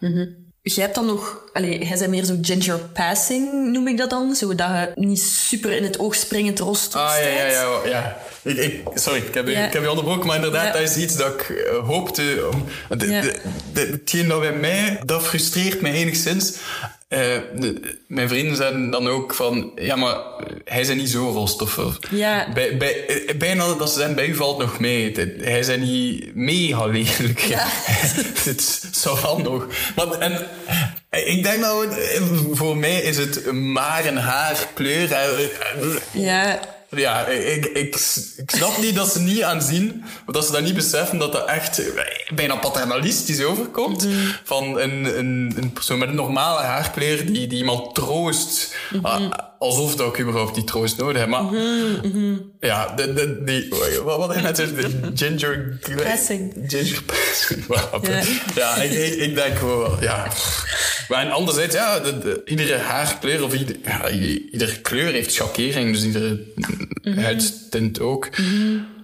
val. 0.00 0.08
Ja. 0.10 0.26
Jij 0.62 0.84
hebt 0.84 0.94
dan 0.94 1.06
nog, 1.06 1.40
allee, 1.52 1.78
jij 1.86 1.98
bent 1.98 2.10
meer 2.10 2.24
zo 2.24 2.36
ginger 2.42 2.78
passing, 2.78 3.72
noem 3.72 3.88
ik 3.88 3.96
dat 3.98 4.10
dan. 4.10 4.34
Zo 4.34 4.54
dat 4.54 4.68
je 4.68 4.90
niet 4.94 5.20
super 5.22 5.72
in 5.72 5.82
het 5.82 5.98
oog 5.98 6.14
springend 6.14 6.58
rost 6.58 6.94
Ah, 6.94 7.12
ja, 7.20 7.28
ja, 7.28 7.46
ja. 7.46 7.80
ja. 7.84 8.16
Ik, 8.42 8.56
ik, 8.56 8.82
sorry, 8.94 9.18
ik 9.20 9.34
heb, 9.34 9.46
je- 9.46 9.52
Ja. 9.52 9.66
ik 9.66 9.72
heb 9.72 9.82
je 9.82 9.88
onderbroken, 9.90 10.26
maar 10.26 10.36
inderdaad, 10.36 10.66
Ja. 10.66 10.72
dat 10.72 10.82
is 10.90 10.96
iets 10.96 11.16
dat 11.16 11.32
ik 11.34 11.48
eh, 11.50 11.86
hoopte... 11.86 12.48
Om, 12.52 12.64
de, 12.98 13.06
Ja. 13.06 13.20
de, 13.20 13.40
de- 13.72 13.80
hetgeen 13.90 14.28
dat 14.28 14.40
bij 14.40 14.52
mij, 14.52 15.00
dat 15.04 15.22
frustreert 15.22 15.80
mij 15.80 15.92
enigszins. 15.92 16.52
Eh, 17.10 17.20
de- 17.56 17.98
mijn 18.06 18.28
vrienden 18.28 18.56
zeiden 18.56 18.90
dan 18.90 19.08
ook 19.08 19.34
van... 19.34 19.72
Ja, 19.76 19.96
maar 19.96 20.16
hij 20.64 20.80
is 20.80 20.88
niet 20.94 21.10
zo 21.10 21.32
of- 21.70 21.98
Ja. 22.10 22.48
bij, 22.54 22.76
bij, 22.76 23.06
eh, 23.06 23.36
bijna 23.36 23.74
dat 23.74 23.90
ze 23.90 23.96
zeggen, 23.98 24.14
bij 24.14 24.26
u 24.26 24.34
valt 24.34 24.58
nog 24.58 24.78
mee. 24.80 25.12
Hij 25.40 25.58
is 25.58 25.76
niet 25.76 26.34
mega 26.34 26.86
lelijk. 26.86 27.40
het 28.44 28.88
zou 28.90 29.18
wel 29.22 29.38
nog. 29.38 29.66
Maar, 29.96 30.10
en, 30.18 30.46
eh, 31.08 31.28
ik 31.36 31.42
denk 31.42 31.60
nou, 31.60 31.88
eh, 31.88 32.22
voor 32.52 32.76
mij 32.76 33.00
is 33.00 33.16
het 33.16 33.52
maar 33.52 34.06
een 34.06 34.16
haarkleur. 34.16 35.12
Eh, 35.12 35.42
eh, 35.44 35.48
Ja, 36.12 36.60
ja, 36.90 37.26
ik, 37.26 37.64
ik, 37.64 37.96
ik 38.36 38.50
snap 38.50 38.78
niet 38.78 38.94
dat 38.94 39.12
ze 39.12 39.20
niet 39.20 39.42
aanzien, 39.42 40.04
of 40.26 40.34
dat 40.34 40.46
ze 40.46 40.52
dat 40.52 40.62
niet 40.62 40.74
beseffen 40.74 41.18
dat 41.18 41.32
dat 41.32 41.48
echt 41.48 41.82
bijna 42.34 42.56
paternalistisch 42.56 43.44
overkomt. 43.44 44.06
Van 44.44 44.80
een, 44.80 45.18
een, 45.18 45.52
een 45.56 45.72
persoon 45.72 45.98
met 45.98 46.08
een 46.08 46.14
normale 46.14 46.60
haarkleur 46.60 47.26
die, 47.26 47.46
die 47.46 47.58
iemand 47.58 47.94
troost. 47.94 48.74
Ah, 49.02 49.30
alsof 49.60 49.96
dat 49.96 50.14
ik 50.14 50.20
überhaupt 50.20 50.54
die 50.54 50.64
troost 50.64 50.96
nodig 50.96 51.18
heb. 51.20 51.28
Maar 51.28 51.44
ja, 52.60 52.94
de, 52.94 53.12
de, 53.12 53.42
die, 53.44 53.68
wat, 54.04 54.16
wat 54.18 54.32
hij 54.34 54.42
net 54.42 54.56
zei, 54.56 54.74
de 54.74 55.10
ginger... 55.14 55.78
Passing. 56.02 56.52
Ginger 56.66 57.02
passing. 57.02 57.66
Wat? 57.66 58.06
Ja. 58.06 58.22
Ja, 58.54 58.74
ik, 58.76 58.90
ik, 58.92 59.14
ik 59.14 59.34
denk 59.34 59.56
gewoon, 59.58 59.96
ja. 60.00 60.26
Maar 61.08 61.24
en 61.24 61.30
anderzijds, 61.30 61.74
ja, 61.74 61.98
de, 62.00 62.18
de- 62.18 62.42
iedere 62.44 62.76
haarkleur 62.76 63.44
of 63.44 63.54
ieder, 63.54 63.76
ja, 63.84 64.08
iedere 64.52 64.80
kleur 64.80 65.12
heeft 65.12 65.32
schakering, 65.32 65.92
dus 65.94 66.04
iedere 66.04 66.40
huidstint 67.02 68.00
ook. 68.00 68.28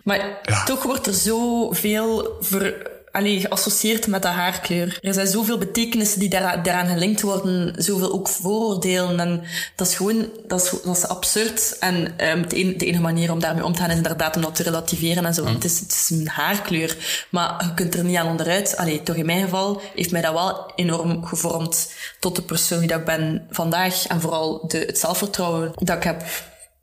maar 0.05 0.39
Ja. 0.43 0.65
toch 0.65 0.83
wordt 0.83 1.07
er 1.07 1.15
zoveel 1.15 2.37
ver, 2.41 2.75
allee, 3.17 3.41
geassocieerd 3.41 4.07
met 4.07 4.23
dat 4.23 4.33
haarkleur. 4.33 4.99
Er 5.01 5.15
zijn 5.15 5.27
zoveel 5.27 5.59
betekenissen 5.59 6.21
die 6.21 6.29
daar, 6.29 6.63
daaraan 6.63 6.87
gelinkt 6.87 7.21
worden, 7.21 7.75
zoveel 7.83 8.13
ook 8.13 8.29
vooroordelen. 8.29 9.21
En 9.21 9.43
dat 9.77 9.87
is 9.87 9.95
gewoon, 9.95 10.29
dat 10.47 10.63
is, 10.63 10.71
dat 10.71 10.97
is 10.97 11.09
absurd. 11.09 11.79
En 11.79 11.95
um, 12.31 12.49
de, 12.49 12.77
de, 12.77 12.87
enige 12.87 13.03
manier 13.03 13.33
om 13.33 13.41
daarmee 13.41 13.65
om 13.65 13.73
te 13.73 13.81
gaan 13.81 13.91
is 13.91 13.97
inderdaad 13.97 14.37
om 14.37 14.43
dat 14.43 14.55
te 14.55 14.63
relativeren 14.63 15.27
en 15.27 15.35
zo. 15.35 15.47
Het, 15.47 15.65
is, 15.65 15.81
het 15.81 15.93
is 15.93 16.11
een 16.11 16.29
haarkleur. 16.29 16.97
Maar 17.31 17.65
je 17.65 17.75
kunt 17.75 17.95
er 17.95 18.05
niet 18.05 18.17
aan 18.17 18.29
onderuit. 18.29 18.77
Allee, 18.77 19.03
toch 19.03 19.17
in 19.17 19.27
mijn 19.27 19.43
geval 19.43 19.81
heeft 19.95 20.11
mij 20.11 20.23
dat 20.23 20.33
wel 20.33 20.73
enorm 20.75 21.25
gevormd 21.25 21.93
tot 22.21 22.37
de 22.37 22.43
persoon 22.43 22.79
die 22.79 22.89
dat 22.89 22.99
ik 22.99 23.05
ben 23.05 23.47
vandaag. 23.51 24.07
En 24.07 24.21
vooral 24.21 24.69
de, 24.69 24.79
het 24.79 24.99
zelfvertrouwen 24.99 25.73
dat 25.75 25.97
ik 25.97 26.03
heb 26.03 26.25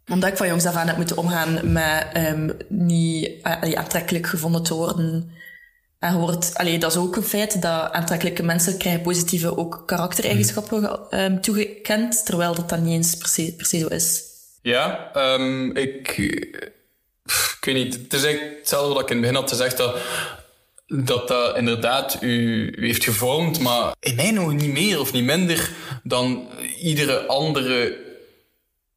omdat 0.08 0.30
ik 0.30 0.38
van 0.38 0.48
jongs 0.48 0.66
af 0.66 0.76
aan 0.76 0.88
heb 0.88 0.98
moeten 0.98 1.18
omgaan 1.18 1.72
met 1.72 2.06
um, 2.18 2.52
niet 2.70 3.32
uh, 3.64 3.74
aantrekkelijk 3.74 4.28
gevonden 4.28 4.64
te 4.64 4.74
worden. 4.74 5.32
En 6.04 6.14
hoort, 6.14 6.52
allee, 6.54 6.78
dat 6.78 6.92
is 6.92 6.98
ook 6.98 7.16
een 7.16 7.24
feit 7.24 7.62
dat 7.62 7.92
aantrekkelijke 7.92 8.44
mensen 8.44 8.78
krijgen 8.78 9.02
positieve 9.02 9.58
ook 9.58 9.84
karaktereigenschappen 9.86 11.00
um, 11.10 11.42
toegekend, 11.42 12.26
terwijl 12.26 12.56
dat 12.56 12.70
dan 12.70 12.84
niet 12.84 12.94
eens 12.94 13.18
per 13.18 13.28
se, 13.28 13.54
per 13.58 13.66
se 13.66 13.80
zo 13.80 13.88
is. 13.88 14.24
Ja, 14.62 15.12
um, 15.16 15.76
ik, 15.76 16.18
ik 16.18 17.58
weet 17.62 17.76
niet. 17.76 17.94
Het 17.94 18.14
is 18.14 18.24
eigenlijk 18.24 18.58
hetzelfde 18.60 18.94
wat 18.94 19.02
ik 19.02 19.10
in 19.10 19.16
het 19.16 19.22
begin 19.22 19.42
had 19.42 19.50
gezegd, 19.50 19.78
dat 19.78 19.98
dat 20.88 21.28
dat 21.28 21.58
inderdaad 21.58 22.18
u, 22.22 22.68
u 22.76 22.86
heeft 22.86 23.04
gevormd, 23.04 23.60
maar 23.60 23.94
in 24.00 24.16
mijn 24.16 24.40
ogen 24.40 24.56
niet 24.56 24.74
meer 24.74 25.00
of 25.00 25.14
niet 25.14 25.24
minder 25.24 25.70
dan 26.04 26.48
iedere 26.80 27.26
andere 27.26 27.98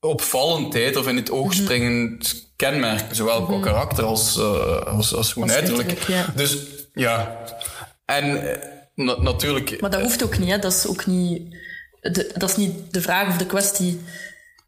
opvallendheid 0.00 0.96
of 0.96 1.08
in 1.08 1.16
het 1.16 1.30
oog 1.30 1.54
springend 1.54 2.46
kenmerk, 2.56 3.04
zowel 3.14 3.44
qua 3.44 3.60
karakter 3.60 4.04
als, 4.04 4.36
uh, 4.36 4.78
als, 4.78 5.14
als 5.14 5.32
gewoon 5.32 5.50
uiterlijk. 5.50 6.08
Ja. 6.08 6.32
Dus 6.34 6.56
ja, 6.96 7.36
en 8.04 8.40
na 8.94 9.16
natuurlijk. 9.20 9.80
Maar 9.80 9.90
dat 9.90 10.00
hoeft 10.00 10.24
ook 10.24 10.38
niet, 10.38 10.50
hè? 10.50 10.58
dat 10.58 10.72
is 10.72 10.86
ook 10.86 11.06
niet, 11.06 11.56
de, 12.00 12.32
dat 12.36 12.50
is 12.50 12.56
niet 12.56 12.92
de 12.92 13.00
vraag 13.00 13.28
of 13.28 13.36
de 13.36 13.46
kwestie. 13.46 14.00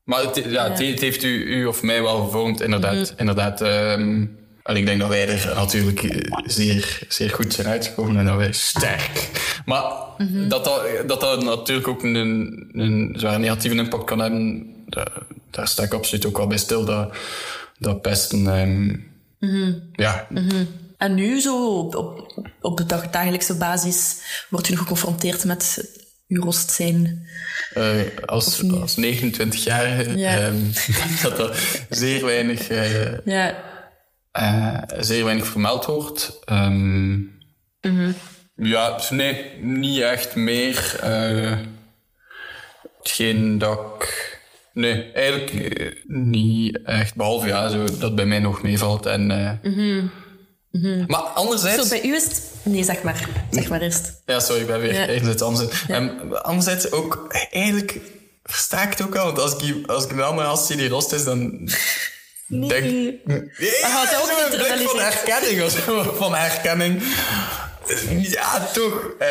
Maar 0.04 0.22
het, 0.22 0.36
ja, 0.36 0.48
ja. 0.48 0.70
Het, 0.70 0.78
het, 0.78 1.00
heeft 1.00 1.22
u, 1.22 1.44
u 1.44 1.66
of 1.66 1.82
mij 1.82 2.02
wel 2.02 2.24
gevormd, 2.24 2.60
inderdaad. 2.60 2.94
Mm 2.94 3.02
-hmm. 3.02 3.14
inderdaad 3.16 3.60
um, 3.60 4.38
en 4.68 4.76
ik 4.76 4.86
denk 4.86 5.00
dat 5.00 5.08
wij 5.08 5.28
er 5.28 5.54
natuurlijk 5.54 6.28
zeer, 6.44 6.98
zeer 7.08 7.30
goed 7.30 7.52
zijn 7.52 7.66
uitgekomen 7.66 8.16
en 8.16 8.26
dat 8.26 8.36
wij 8.36 8.52
sterk. 8.52 9.30
Maar 9.64 9.92
mm 10.18 10.26
-hmm. 10.26 10.48
dat, 10.48 10.64
dat, 10.64 10.82
dat 11.06 11.20
dat 11.20 11.44
natuurlijk 11.44 11.88
ook 11.88 12.02
een, 12.02 12.68
een 12.72 13.14
zware 13.16 13.38
negatieve 13.38 13.76
impact 13.76 14.04
kan 14.04 14.18
hebben, 14.18 14.66
daar, 14.86 15.22
daar 15.50 15.68
sta 15.68 15.82
ik 15.82 15.92
absoluut 15.92 16.26
ook 16.26 16.36
wel 16.36 16.46
bij 16.46 16.58
stil. 16.58 16.84
Dat, 16.84 17.16
dat 17.78 18.02
pesten, 18.02 18.46
um, 18.46 18.80
mm 19.38 19.50
-hmm. 19.50 19.82
ja. 19.92 20.26
En 20.98 21.14
nu 21.14 21.40
zo 21.40 21.78
op, 21.78 21.94
op, 21.94 22.32
op 22.60 22.76
de 22.76 22.86
dag, 22.86 23.10
dagelijkse 23.10 23.56
basis 23.56 24.16
wordt 24.50 24.68
u 24.68 24.70
nog 24.70 24.80
geconfronteerd 24.80 25.44
met 25.44 25.90
uw 26.28 26.42
rost 26.42 26.70
zijn? 26.70 27.26
Uh, 27.74 28.00
als, 28.26 28.70
als 28.70 28.96
29-jarige 28.96 30.16
ja. 30.16 30.46
um, 30.46 30.72
dat 31.22 31.36
dat 31.36 31.56
zeer 31.88 32.24
weinig... 32.24 32.70
Uh, 32.70 33.24
ja. 33.24 33.54
Uh, 34.40 34.78
zeer 35.00 35.24
weinig 35.24 35.46
vermeld 35.46 35.84
wordt. 35.84 36.40
Um, 36.46 37.12
mm 37.12 37.40
-hmm. 37.80 38.14
Ja, 38.54 39.00
nee, 39.10 39.58
niet 39.60 40.00
echt 40.00 40.34
meer. 40.34 40.96
Hetgeen 42.98 43.58
dat 43.58 43.78
ik... 43.98 44.36
Nee, 44.72 45.12
eigenlijk 45.12 45.96
niet 46.06 46.82
echt. 46.84 47.14
Behalve 47.14 47.46
ja, 47.46 47.68
zo, 47.68 47.86
dat 47.98 48.14
bij 48.14 48.26
mij 48.26 48.38
nog 48.38 48.62
meevalt. 48.62 49.06
En, 49.06 49.26
mm 49.62 49.74
-hmm. 49.74 50.10
Mm 50.70 50.82
-hmm. 50.82 51.04
Maar 51.06 51.20
anderzijds... 51.20 51.82
Zo, 51.82 51.88
bij 51.88 52.04
u 52.04 52.14
is 52.14 52.24
het... 52.24 52.42
Nee, 52.62 52.84
zeg 52.84 53.02
maar. 53.02 53.28
Zeg 53.50 53.68
maar 53.68 53.80
eerst. 53.80 54.12
Ja, 54.26 54.40
sorry, 54.40 54.60
ik 54.60 54.66
ben 54.66 54.80
weer 54.80 54.94
ja. 54.94 55.06
even 55.06 55.28
het 55.28 55.42
anders. 55.42 55.84
Ja. 55.86 55.96
Um, 55.96 56.32
anderzijds 56.32 56.92
ook... 56.92 57.34
Eigenlijk 57.50 58.00
versta 58.44 58.82
ik 58.82 58.90
het 58.90 59.02
ook 59.02 59.16
al. 59.16 59.24
Want 59.24 59.38
als 59.38 59.54
ik, 59.56 59.86
als 59.86 60.04
ik 60.04 60.10
een 60.10 60.22
andere 60.22 60.48
als 60.48 60.66
die 60.66 60.88
rost 60.88 61.12
is, 61.12 61.24
dan... 61.24 61.70
Nee. 62.46 62.68
Denk, 62.68 62.84
nee. 63.24 63.50
Gaat 63.58 64.16
ook 64.22 64.50
niet 64.50 64.60
denk 64.60 64.90
van 64.90 65.00
herkenning 65.00 65.62
of 65.62 65.70
zo. 65.70 66.14
Van 66.16 66.34
herkenning. 66.34 67.02
Ja, 68.20 68.68
toch. 68.72 69.10
Uh, 69.18 69.28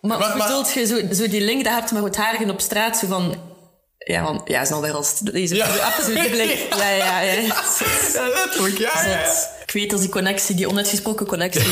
maar, 0.00 0.18
maar 0.18 0.36
bedoelt 0.36 0.72
je 0.72 0.86
zo, 0.86 1.00
zo 1.12 1.28
die 1.28 1.40
link 1.40 1.64
dat 1.64 1.72
hebt 1.72 1.92
met 1.92 2.04
het 2.04 2.16
haarigen 2.16 2.50
op 2.50 2.60
straat, 2.60 2.96
zo 2.96 3.06
van... 3.06 3.52
Ja, 3.98 4.22
want 4.22 4.48
ja, 4.48 4.60
is 4.60 4.70
alweer 4.70 4.92
als 4.92 5.18
deze 5.18 5.54
ja. 5.54 5.66
absolute 5.66 6.28
blik. 6.28 6.66
Ja, 6.78 6.88
ja, 6.90 7.20
ja. 7.20 7.32
Ja, 7.32 8.28
letterlijk, 8.34 8.78
ja. 8.78 9.32
Weet 9.74 9.92
als 9.92 10.00
die 10.00 10.10
connectie, 10.10 10.54
die 10.54 10.68
onuitgesproken 10.68 11.26
connectie. 11.26 11.62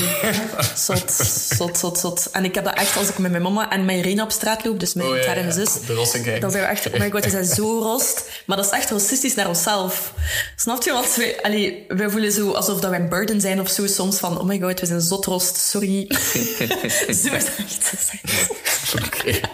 zot, 0.86 1.10
zot, 1.56 1.78
zot, 1.78 1.98
zot. 1.98 2.28
En 2.32 2.44
ik 2.44 2.54
heb 2.54 2.64
dat 2.64 2.74
echt 2.74 2.96
als 2.96 3.08
ik 3.08 3.18
met 3.18 3.30
mijn 3.30 3.42
mama 3.42 3.70
en 3.70 3.84
mijn 3.84 3.98
Irene 3.98 4.22
op 4.22 4.30
straat 4.30 4.64
loop, 4.64 4.80
dus 4.80 4.94
mijn 4.94 5.08
oh, 5.08 5.16
ja, 5.16 5.34
ja. 5.34 5.50
zus. 5.50 5.72
De 5.86 5.94
Dan 6.40 6.50
zijn 6.50 6.62
we 6.62 6.68
echt, 6.68 6.86
oh 6.86 6.98
my 6.98 7.10
god, 7.10 7.24
we 7.24 7.30
zijn 7.30 7.44
zo 7.44 7.78
rost. 7.88 8.24
Maar 8.46 8.56
dat 8.56 8.66
is 8.66 8.72
echt 8.72 8.90
racistisch 8.90 9.34
naar 9.34 9.48
onszelf. 9.48 10.14
Snap 10.56 10.82
je? 10.82 10.92
Want 10.92 11.14
wij, 11.14 11.42
allee, 11.42 11.84
wij 11.88 12.10
voelen 12.10 12.32
zo 12.32 12.50
alsof 12.50 12.80
dat 12.80 12.90
wij 12.90 13.00
een 13.00 13.08
burden 13.08 13.40
zijn 13.40 13.60
of 13.60 13.70
zo 13.70 13.86
soms 13.86 14.18
van, 14.18 14.40
oh 14.40 14.44
my 14.44 14.60
god, 14.60 14.80
we 14.80 14.86
zijn 14.86 15.00
zot 15.00 15.24
rost, 15.24 15.56
sorry. 15.56 16.06
zo 16.88 17.06
is 17.06 17.24
echt. 17.24 17.50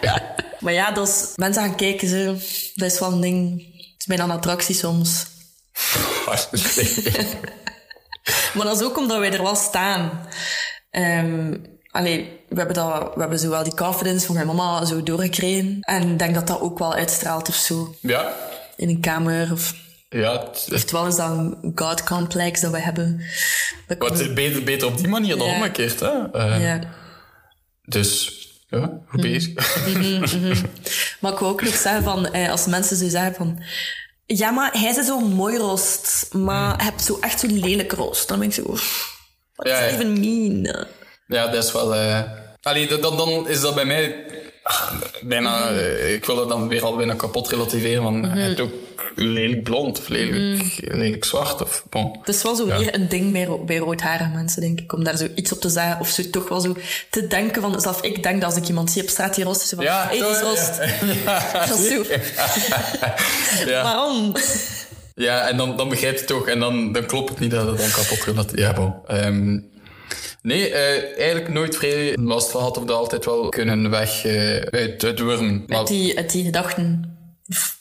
Ja. 0.01 0.35
Maar 0.59 0.73
ja, 0.73 0.91
dat 0.91 1.07
is, 1.07 1.23
mensen 1.35 1.63
gaan 1.63 1.75
kijken, 1.75 2.07
zo. 2.07 2.25
dat 2.75 2.91
is 2.91 2.99
wel 2.99 3.11
een 3.11 3.21
ding. 3.21 3.67
Het 3.77 3.95
is 3.97 4.05
bijna 4.05 4.23
een 4.23 4.31
attractie 4.31 4.75
soms. 4.75 5.25
maar 8.55 8.65
dat 8.65 8.79
is 8.79 8.85
ook 8.85 8.97
omdat 8.97 9.19
wij 9.19 9.31
er 9.33 9.43
wel 9.43 9.55
staan. 9.55 10.27
Um, 10.91 11.65
allee, 11.91 12.39
we 12.49 12.55
hebben, 12.57 12.75
dat, 12.75 13.11
we 13.13 13.19
hebben 13.19 13.39
zo 13.39 13.49
wel 13.49 13.63
die 13.63 13.73
confidence 13.75 14.25
van 14.25 14.35
mijn 14.35 14.47
mama 14.47 14.85
zo 14.85 15.03
doorgekregen. 15.03 15.77
En 15.81 16.09
ik 16.09 16.19
denk 16.19 16.35
dat 16.35 16.47
dat 16.47 16.59
ook 16.61 16.79
wel 16.79 16.93
uitstraalt 16.93 17.49
of 17.49 17.55
zo. 17.55 17.95
Ja. 18.01 18.33
In 18.75 18.89
een 18.89 19.01
kamer 19.01 19.51
of... 19.51 19.73
Ja. 20.09 20.31
Het, 20.31 20.67
Oftewel 20.73 21.07
is 21.07 21.15
dat 21.15 21.29
een 21.29 21.71
god 21.75 22.03
complex 22.03 22.61
dat 22.61 22.71
we 22.71 22.79
hebben. 22.79 23.21
Dat 23.87 23.97
Wat 23.97 24.33
beter, 24.33 24.63
beter 24.63 24.87
op 24.87 24.97
die 24.97 25.07
manier 25.07 25.37
dan 25.37 25.47
Ja. 25.47 25.53
omgekeerd, 25.53 25.99
hè? 25.99 26.35
Uh, 26.35 26.63
ja. 26.63 26.79
Dus, 27.85 28.31
ja, 28.69 28.91
goed 29.07 29.21
bezig. 29.21 29.85
Mhm, 29.87 30.19
mhm. 30.19 30.55
Maar 31.19 31.31
ik 31.31 31.39
wil 31.39 31.47
ook 31.47 31.61
nog 31.61 31.75
zeggen 31.75 32.03
van, 32.03 32.25
eh, 32.33 32.49
als 32.51 32.65
mensen 32.65 32.97
zo 32.97 33.09
zeggen 33.09 33.35
van... 33.35 33.63
Ja, 34.35 34.51
maar 34.51 34.71
hij 34.71 34.89
is 34.89 35.05
zo 35.05 35.19
mooi 35.19 35.57
rost, 35.57 36.27
maar 36.33 36.75
hij 36.75 36.85
hebt 36.85 37.01
zo 37.03 37.17
echt 37.21 37.39
zo'n 37.39 37.59
lelijk 37.59 37.91
rost. 37.91 38.27
Dan 38.27 38.39
ben 38.39 38.47
ik 38.47 38.53
zo... 38.53 38.63
Ja, 38.65 38.75
does 39.55 39.71
ja. 39.79 39.85
even 39.85 40.19
mean? 40.19 40.85
Ja, 41.27 41.47
dat 41.47 41.63
is 41.63 41.71
wel... 41.71 41.95
eh 41.95 42.21
Allee, 42.61 42.87
dan, 42.87 43.17
dan- 43.17 43.47
is 43.47 43.61
dat 43.61 43.75
bij 43.75 43.85
mij 43.85 44.25
bijna... 45.21 45.69
eh, 45.69 46.13
ik 46.13 46.25
wil 46.25 46.35
dat 46.35 46.49
dan 46.49 46.67
weer 46.67 46.83
al 46.83 46.95
bijna 46.95 47.13
kapot 47.13 47.49
relativeren, 47.49 48.03
want 48.03 48.25
hij 48.25 48.41
heeft 48.41 48.59
ook 48.59 48.71
lelijk 49.15 49.63
blond 49.63 49.99
of 49.99 50.07
lelijk, 50.07 50.63
lelijk 50.77 51.25
zwart. 51.25 51.61
Of, 51.61 51.83
bon. 51.89 52.17
Het 52.19 52.35
is 52.35 52.43
wel 52.43 52.55
zo 52.55 52.67
Ja. 52.67 52.77
weer 52.77 52.93
een 52.95 53.07
ding 53.09 53.31
bij, 53.31 53.43
ro- 53.43 53.63
bij 53.63 53.77
roodharige 53.77 54.29
mensen, 54.33 54.61
denk 54.61 54.79
ik, 54.79 54.93
om 54.93 55.03
daar 55.03 55.17
zo 55.17 55.27
iets 55.35 55.51
op 55.51 55.61
te 55.61 55.69
zeggen. 55.69 55.99
Of 55.99 56.09
zo 56.09 56.23
toch 56.31 56.49
wel 56.49 56.59
zo 56.59 56.75
te 57.09 57.27
denken 57.27 57.61
van... 57.61 57.81
Zelf 57.81 58.01
ik 58.01 58.23
denk 58.23 58.41
dat 58.41 58.49
als 58.49 58.59
ik 58.61 58.67
iemand 58.67 58.91
zie 58.91 59.01
op 59.01 59.09
straat 59.09 59.35
die 59.35 59.43
rost 59.43 59.61
is, 59.61 59.69
van... 59.75 59.83
Ja, 59.83 60.05
hey, 60.09 60.17
die 60.17 60.27
is 60.29 60.41
rost. 60.41 60.79
ja. 61.25 61.65
Dat 61.67 61.79
is 61.79 61.87
zo. 61.87 62.03
Waarom? 63.83 64.33
Ja, 65.15 65.47
en 65.47 65.57
dan, 65.57 65.77
dan 65.77 65.89
begrijp 65.89 66.13
je 66.13 66.19
het 66.19 66.27
toch. 66.27 66.47
En 66.47 66.59
dan, 66.59 66.91
dan 66.91 67.05
klopt 67.05 67.29
het 67.29 67.39
niet 67.39 67.51
dat 67.51 67.67
het 67.67 67.77
dan 67.77 67.91
kapot 67.91 68.19
gaat. 68.21 68.51
Ja, 68.55 68.73
bon. 68.73 68.93
Ehm, 69.07 69.59
nee, 70.41 70.69
eh, 70.69 71.17
eigenlijk 71.17 71.49
nooit 71.49 71.75
vrij 71.75 72.17
last 72.17 72.51
van 72.51 72.61
had 72.61 72.77
of 72.77 72.85
dat 72.85 72.97
altijd 72.97 73.25
wel 73.25 73.49
kunnen 73.49 73.89
weg 73.89 74.25
eh, 74.25 74.55
uit, 74.55 75.03
uit 75.03 75.19
wurmen. 75.19 75.63
Maar- 75.67 75.77
Uit 75.77 75.87
die, 75.87 76.17
uit 76.17 76.31
die 76.31 76.43
gedachten. 76.43 77.17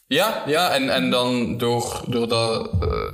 Ja, 0.06 0.42
ja 0.46 0.74
en, 0.74 0.90
en 0.94 1.10
dan 1.10 1.58
door, 1.58 2.02
door 2.06 2.28
dat... 2.28 2.70
eh, 2.82 3.12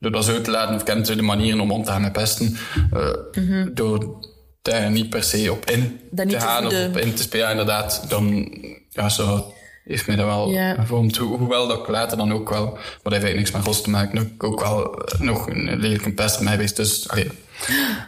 door 0.00 0.10
dat 0.10 0.24
zo 0.24 0.40
te 0.40 0.50
laten, 0.50 0.74
of 0.74 0.82
kent 0.82 1.06
ze 1.06 1.16
de 1.16 1.22
manieren 1.22 1.60
om 1.60 1.70
om 1.72 1.84
te 1.84 1.90
gaan 1.90 2.02
met 2.02 2.12
pesten, 2.12 2.56
eh, 2.92 3.66
door 3.72 4.26
daar 4.62 4.90
niet 4.90 5.10
per 5.10 5.22
se 5.22 5.52
op 5.52 5.70
in 5.70 5.80
Mhm. 5.80 5.90
Dat 6.10 6.28
te 6.28 6.40
gaan 6.40 6.66
of 6.66 6.86
op 6.88 6.96
in 6.96 7.14
te 7.14 7.22
spelen, 7.22 7.50
inderdaad, 7.50 8.04
dan 8.08 8.48
ja, 8.90 9.08
zo 9.08 9.52
heeft 9.88 10.06
mij 10.06 10.16
dat 10.16 10.26
wel 10.26 10.52
gevormd. 10.76 11.16
Ho- 11.16 11.36
hoewel 11.36 11.66
dat 11.68 11.78
ik 11.78 11.88
later 11.88 12.16
dan 12.16 12.32
ook 12.32 12.50
wel, 12.50 12.64
maar 12.64 12.80
dat 13.02 13.12
heeft 13.12 13.24
eigenlijk 13.24 13.36
niks 13.36 13.50
met 13.50 13.64
rost 13.64 13.84
te 13.84 13.90
maken, 13.90 14.34
ook 14.38 14.60
wel 14.60 14.94
eh, 15.04 15.20
nog 15.20 15.46
een 15.46 15.76
lelijke 15.80 16.12
pest 16.12 16.40
mij 16.40 16.52
geweest. 16.52 16.76
Dus, 16.76 17.08
allee. 17.08 17.30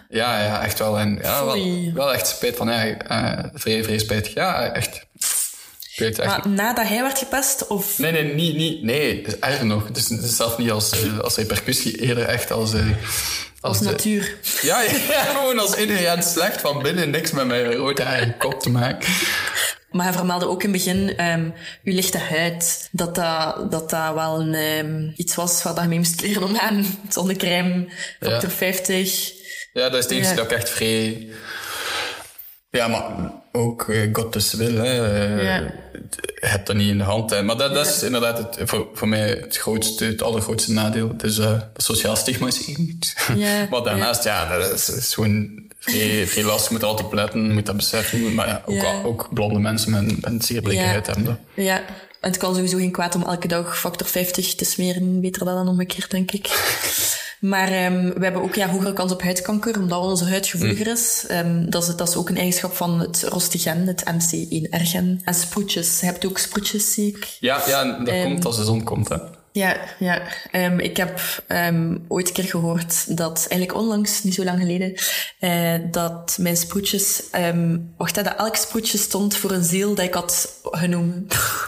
ja, 0.08 0.42
ja, 0.42 0.62
echt 0.62 0.78
wel. 0.78 0.98
En 0.98 1.18
ja, 1.22 1.44
wel, 1.44 1.92
wel 1.94 2.12
echt 2.14 2.26
spijt 2.26 2.56
van, 2.56 2.68
ja, 2.68 2.84
eh 2.96 3.44
vrij, 3.54 3.84
vrij 3.84 3.98
spijtig. 3.98 4.34
Ja, 4.34 4.72
echt. 4.72 5.06
Ik 5.94 6.06
weet 6.06 6.18
echt 6.18 6.28
Maar 6.28 6.48
nadat 6.48 6.88
hij 6.88 7.02
werd 7.02 7.18
gepest, 7.18 7.66
of... 7.66 7.98
Nee, 7.98 8.12
nee, 8.12 8.34
niet, 8.34 8.56
niet, 8.56 8.82
nee, 8.82 9.22
is 9.22 9.38
erger 9.38 9.66
nog. 9.66 9.86
Het 9.86 9.96
is, 9.96 10.08
het 10.08 10.22
is 10.22 10.40
niet 10.56 10.70
als, 10.70 10.90
eh, 10.90 11.18
als 11.18 11.36
repercussie, 11.36 12.00
eerder 12.00 12.24
echt 12.24 12.50
als... 12.52 12.72
Als 13.60 13.80
natuur. 13.80 14.36
Ja, 14.62 14.80
ja, 15.10 15.22
gewoon 15.22 15.58
als 15.58 15.74
inherent 15.74 16.24
slecht 16.24 16.60
van 16.60 16.82
binnen, 16.82 17.10
niks 17.10 17.30
met 17.30 17.46
mijn 17.46 17.74
rode 17.74 18.02
haar 18.02 18.18
en 18.18 18.36
kop 18.38 18.60
te 18.60 18.70
maken. 18.70 19.08
Maar 19.90 20.04
hij 20.04 20.14
vermeldde 20.14 20.48
ook 20.48 20.62
in 20.62 20.72
het 20.72 20.84
begin 20.84 21.16
ehm 21.16 21.44
uw 21.84 21.94
lichte 21.94 22.18
huid. 22.18 22.88
Dat 22.92 23.14
dat, 23.14 23.70
dat, 23.70 23.90
dat 23.90 24.14
wel 24.14 24.40
een, 24.40 24.54
ehm, 24.54 25.10
iets 25.16 25.34
was 25.34 25.62
waar 25.62 25.74
dat 25.74 25.82
je 25.82 25.88
mee 25.88 25.98
moest 25.98 26.20
leren 26.20 26.42
omgaan. 26.42 26.84
Zonnecrème, 27.08 27.88
factor 28.20 28.50
Ja. 28.50 28.56
50. 28.56 29.32
Ja, 29.72 29.88
dat 29.88 29.94
is 29.98 30.04
het 30.04 30.12
enige 30.12 30.30
Ja. 30.30 30.36
dat 30.36 30.44
ik 30.44 30.58
echt 30.58 30.70
vrij... 30.70 31.28
Ja, 32.70 32.88
maar 32.88 33.32
ook 33.52 33.86
uh, 33.88 34.08
Gottes 34.12 34.52
wil, 34.52 34.74
hè. 34.74 35.12
Uh, 35.36 35.44
Ja. 35.44 35.56
Je 36.40 36.46
hebt 36.46 36.66
dat 36.66 36.76
niet 36.76 36.88
in 36.88 36.98
de 36.98 37.04
hand. 37.04 37.30
Hè. 37.30 37.42
Maar 37.42 37.56
dat, 37.56 37.74
dat 37.74 37.86
is 37.86 38.02
inderdaad 38.02 38.38
het, 38.38 38.68
voor, 38.70 38.88
voor 38.94 39.08
mij 39.08 39.28
het 39.28 39.56
grootste, 39.56 40.04
het 40.04 40.22
allergrootste 40.22 40.72
nadeel. 40.72 41.16
Dus 41.16 41.38
uh, 41.38 41.44
dat 41.72 41.82
sociaal 41.82 42.16
stigma 42.16 42.46
is 42.46 42.66
één 42.66 42.98
maar 43.70 43.82
daarnaast, 43.82 44.24
ja, 44.24 44.58
dat 44.58 44.72
is, 44.72 44.88
is 44.88 45.14
gewoon 45.14 45.62
vrij, 45.80 46.44
lastig. 46.44 46.68
Je 46.68 46.74
moet 46.74 46.84
altijd 46.84 47.06
op 47.06 47.12
letten, 47.14 47.44
je 47.46 47.52
moet 47.52 47.66
dat 47.66 47.76
beseffen. 47.76 48.34
Maar 48.34 48.46
ja, 48.48 48.62
ook, 48.66 48.74
Ja. 48.82 49.02
ook 49.02 49.28
blonde 49.34 49.58
mensen 49.58 49.90
met, 49.90 50.30
met 50.32 50.44
zeer 50.44 50.62
blikke 50.62 50.82
Ja. 50.82 50.88
huid 50.88 51.06
hebben 51.06 51.24
dat. 51.24 51.36
Ja, 51.54 51.76
en 52.20 52.28
het 52.30 52.36
kan 52.36 52.54
sowieso 52.54 52.76
geen 52.76 52.90
kwaad 52.92 53.14
om 53.14 53.22
elke 53.22 53.48
dag 53.48 53.78
factor 53.78 54.06
50 54.06 54.54
te 54.54 54.64
smeren. 54.64 55.20
Beter 55.20 55.44
dan 55.44 55.68
omgekeerd, 55.68 56.10
denk 56.10 56.30
ik. 56.32 56.48
Maar 57.40 57.68
ehm, 57.68 58.04
we 58.16 58.24
hebben 58.24 58.42
ook 58.42 58.54
ja, 58.54 58.68
hogere 58.68 58.92
kans 58.92 59.12
op 59.12 59.22
huidkanker, 59.22 59.78
omdat 59.78 60.02
onze 60.02 60.24
huid 60.24 60.46
gevoeliger 60.46 60.86
is. 60.86 61.24
Ehm, 61.28 61.70
dat, 61.70 61.88
is 61.88 61.96
dat 61.96 62.08
is 62.08 62.16
ook 62.16 62.28
een 62.28 62.36
eigenschap 62.36 62.74
van 62.76 63.00
het 63.00 63.22
rostigen, 63.28 63.86
het 63.86 64.04
MC1R-gen. 64.04 65.20
En 65.24 65.34
sproetjes. 65.34 66.00
Je 66.00 66.06
hebt 66.06 66.26
ook 66.26 66.38
sproetjes, 66.38 66.92
zie 66.92 67.08
ik. 67.08 67.36
Ja, 67.40 67.62
ja 67.66 67.84
dat 67.84 68.08
Ehm. 68.08 68.22
komt 68.22 68.44
als 68.44 68.56
de 68.56 68.64
zon 68.64 68.84
komt, 68.84 69.08
hè. 69.08 69.16
Ja, 69.52 69.76
ja. 69.98 70.22
Ehm, 70.50 70.78
ik 70.78 70.96
heb 70.96 71.20
ehm, 71.46 71.96
ooit 72.08 72.28
een 72.28 72.34
keer 72.34 72.44
gehoord 72.44 73.16
dat, 73.16 73.46
eigenlijk 73.48 73.80
onlangs, 73.80 74.22
niet 74.22 74.34
zo 74.34 74.44
lang 74.44 74.60
geleden, 74.60 74.94
eh, 75.38 75.74
dat 75.90 76.36
mijn 76.40 76.56
sproetjes, 76.56 77.30
ehm 77.30 77.78
wacht, 77.96 78.14
dat 78.14 78.34
elk 78.36 78.56
sproetje 78.56 78.98
stond 78.98 79.36
voor 79.36 79.50
een 79.50 79.64
ziel 79.64 79.94
dat 79.94 80.04
ik 80.04 80.14
had 80.14 80.60
genomen. 80.62 81.26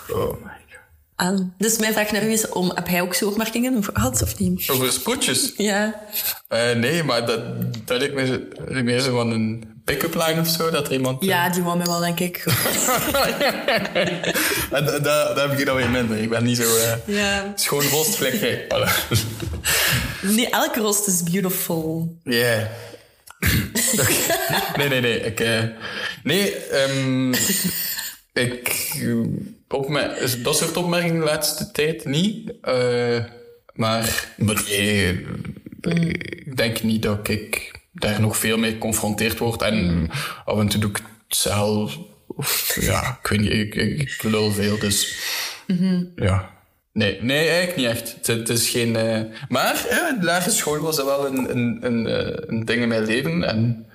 Oh 0.08 0.30
my 0.44 0.50
god. 0.70 0.80
aan. 1.16 1.54
Dus 1.58 1.78
mijn 1.78 1.92
vraag 1.92 2.12
naar 2.12 2.26
u 2.26 2.30
is, 2.30 2.48
om, 2.48 2.70
heb 2.74 2.88
hij 2.88 3.02
ook 3.02 3.14
zo 3.14 3.28
opmerkingen 3.28 3.76
over 3.76 3.92
gehad 3.94 4.22
of 4.22 4.38
niet? 4.38 4.68
Over 4.70 4.92
sproetjes? 4.92 5.52
Ja. 5.56 6.00
Eh, 6.48 6.72
nee, 6.72 7.02
maar 7.02 7.26
dat, 7.26 7.40
dat 7.86 7.98
lijkt 7.98 8.14
me 8.14 8.82
meer 8.82 9.00
zo 9.00 9.14
van 9.14 9.30
een 9.30 9.71
pick-up 9.84 10.14
line 10.14 10.40
of 10.40 10.48
zo, 10.48 10.70
dat 10.70 10.86
er 10.86 10.92
iemand... 10.92 11.24
Ja, 11.24 11.48
die 11.50 11.62
wou 11.62 11.76
mij 11.76 11.86
wel, 11.86 11.98
denk 12.00 12.20
ik. 12.20 12.44
En 14.70 14.84
da- 14.84 14.98
da- 14.98 15.34
daar 15.34 15.48
heb 15.48 15.58
ik 15.58 15.66
dan 15.66 15.76
weer 15.76 15.90
minder. 15.90 16.18
Ik 16.18 16.28
ben 16.30 16.44
niet 16.44 16.56
zo 16.56 16.76
eh, 16.76 16.92
Ja. 17.06 17.52
schoon 17.54 17.82
rostvlek. 17.82 18.34
Nee, 20.22 20.50
elke 20.50 20.80
rost 20.80 21.06
is 21.06 21.22
beautiful. 21.22 22.16
Yeah. 22.24 22.62
Oké. 23.98 24.12
Nee, 24.76 24.88
nee, 24.88 25.00
nee. 25.00 25.20
Ik, 25.20 25.40
eh, 25.40 25.62
nee, 26.22 26.54
ehm, 26.56 27.32
ik... 28.32 28.92
eh, 28.94 30.32
dat 30.42 30.56
soort 30.56 30.76
opmerkingen 30.76 31.18
de 31.18 31.24
laatste 31.26 31.70
tijd 31.70 32.04
niet. 32.04 32.52
eh, 32.62 33.24
maar 33.74 34.26
maar 34.36 34.62
nee, 34.68 35.26
eh, 35.80 35.98
ik 36.08 36.56
denk 36.56 36.82
niet 36.82 37.02
dat 37.02 37.28
ik 37.28 37.70
daar 37.92 38.20
nog 38.20 38.36
veel 38.36 38.58
mee 38.58 38.72
geconfronteerd 38.72 39.38
word. 39.38 39.62
En 39.62 40.08
af 40.44 40.58
en 40.58 40.68
toe 40.68 40.80
doe 40.80 40.90
ik 40.90 40.96
het 40.96 41.36
zelf. 41.36 41.98
Of, 42.26 42.76
ja, 42.80 43.18
ik 43.22 43.28
weet 43.28 43.40
niet. 43.40 43.52
Ik, 43.52 43.74
ik, 43.74 44.00
ik 44.00 44.22
lul 44.22 44.50
veel, 44.52 44.78
dus... 44.78 45.18
Ja. 46.16 46.50
Nee, 46.92 47.22
nee, 47.22 47.48
eigenlijk 47.48 47.76
niet 47.76 47.86
echt. 47.86 48.14
Het, 48.16 48.26
het 48.26 48.48
is 48.48 48.68
geen... 48.68 48.96
eh, 48.96 49.20
maar 49.48 49.86
ja, 49.90 50.12
de 50.20 50.24
lagere 50.24 50.50
school 50.54 50.78
was 50.78 50.96
dat 50.96 51.06
wel 51.06 51.26
een, 51.26 51.50
een, 51.56 51.78
een, 51.80 52.06
eh, 52.06 52.42
een 52.46 52.64
ding 52.64 52.82
in 52.82 52.88
mijn 52.88 53.04
leven. 53.04 53.44
En 53.44 53.86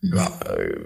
ja, 0.00 0.30
eh, 0.56 0.80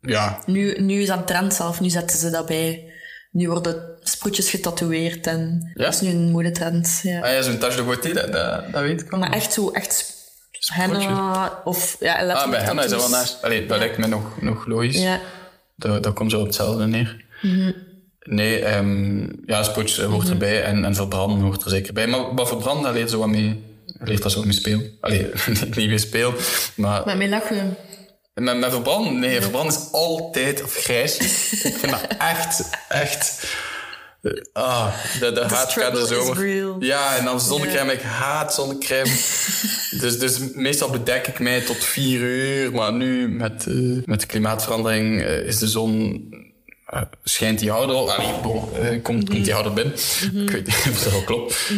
ja, 0.00 0.42
Nu, 0.46 0.80
nu 0.80 1.00
is 1.00 1.06
dat 1.06 1.26
trend 1.26 1.54
zelf, 1.54 1.80
nu 1.80 1.88
zetten 1.88 2.18
ze 2.18 2.30
dat 2.30 2.46
bij. 2.46 2.92
Nu 3.30 3.48
worden 3.48 3.82
sproetjes 4.02 4.50
getatoeëerd 4.50 5.26
en 5.26 5.70
Ja? 5.74 5.84
dat 5.84 5.94
is 5.94 6.00
nu 6.00 6.08
een 6.08 6.30
modetrend. 6.30 7.00
Ja. 7.02 7.20
ah, 7.20 7.32
ja 7.32 7.42
zo'n 7.42 7.58
tache 7.58 7.76
de 7.76 7.82
beauté, 7.82 8.12
dat, 8.12 8.32
dat, 8.32 8.72
dat 8.72 8.82
weet 8.82 9.00
ik 9.00 9.10
wel. 9.10 9.20
Maar 9.20 9.32
echt 9.32 9.52
zo, 9.52 9.70
echt 9.70 10.13
henna 10.72 11.60
of 11.64 11.96
ja, 12.00 12.32
ah, 12.32 12.50
bij 12.50 12.60
Henna 12.60 12.82
is 12.84 12.90
dat 12.90 13.00
wel 13.00 13.10
naast. 13.10 13.42
Allee, 13.42 13.66
dat 13.66 13.78
lijkt 13.78 13.98
me 13.98 14.06
nog, 14.06 14.40
nog 14.40 14.66
logisch. 14.66 15.02
Ja. 15.02 15.20
Dat, 15.76 16.02
dat 16.02 16.14
komt 16.14 16.30
zo 16.30 16.40
op 16.40 16.46
hetzelfde 16.46 16.86
neer. 16.86 17.24
Mhm. 17.42 17.72
Nee, 18.20 18.58
ehm 18.64 19.20
ja, 19.46 19.60
eh, 19.60 20.04
hoort 20.04 20.28
erbij 20.28 20.62
en, 20.62 20.84
en 20.84 20.94
verbranden 20.94 21.40
hoort 21.40 21.64
er 21.64 21.70
zeker 21.70 21.92
bij. 21.92 22.06
Maar, 22.06 22.34
maar 22.34 22.46
verbranden, 22.46 22.84
daar 22.84 22.92
leert 22.92 23.10
zo 23.10 23.18
wat 23.18 23.28
mee, 23.28 23.62
leert 23.98 24.22
dat 24.22 24.32
zo 24.32 24.42
mee 24.42 24.52
spelen. 24.52 24.90
Allee, 25.00 25.30
niet 25.74 25.88
mee 25.88 25.98
spelen, 25.98 26.34
maar 26.74 27.02
Met 27.06 27.16
mijn 27.16 27.30
lachen. 27.30 27.76
Met, 28.34 28.58
met 28.58 28.70
verbranden? 28.70 29.18
Nee, 29.18 29.40
verbranden 29.40 29.74
is 29.74 29.88
altijd 29.92 30.62
of 30.62 30.74
grijs. 30.74 31.18
ik 31.64 31.76
vind 31.76 31.92
dat 31.92 32.06
echt, 32.18 32.70
echt... 32.88 33.46
eh, 34.24 34.32
Ah, 34.52 34.94
de, 35.20 35.32
de 35.32 35.40
haat 35.40 35.72
gaat 35.72 35.94
de 35.94 36.00
is 36.00 36.08
zomer. 36.08 36.36
real. 36.38 36.76
Ja, 36.78 37.16
en 37.16 37.24
dan 37.24 37.40
zonnecrème. 37.40 37.92
Ik 37.92 38.00
haat 38.02 38.54
zonnecrème. 38.54 39.10
dus, 40.00 40.18
dus 40.18 40.38
meestal 40.54 40.90
bedek 40.90 41.26
ik 41.26 41.38
mij 41.38 41.60
tot 41.60 41.84
vier 41.84 42.20
uur. 42.20 42.72
Maar 42.72 42.92
nu, 42.92 43.28
met, 43.28 43.66
eh, 43.66 43.74
met 44.04 44.20
de 44.20 44.26
klimaatverandering, 44.26 45.22
eh, 45.22 45.46
is 45.46 45.58
de 45.58 45.68
zon... 45.68 46.22
schijnt 47.24 47.58
die 47.58 47.70
harder 47.70 47.96
al. 47.96 48.12
Allee, 48.12 49.00
komt, 49.00 49.28
komt 49.28 49.44
die 49.44 49.52
harder 49.52 49.72
binnen. 49.72 49.94
Ik 49.94 50.50
weet 50.50 50.66
niet 50.66 50.86
of 50.90 51.02
dat 51.02 51.12
wel 51.12 51.22
klopt. 51.22 51.70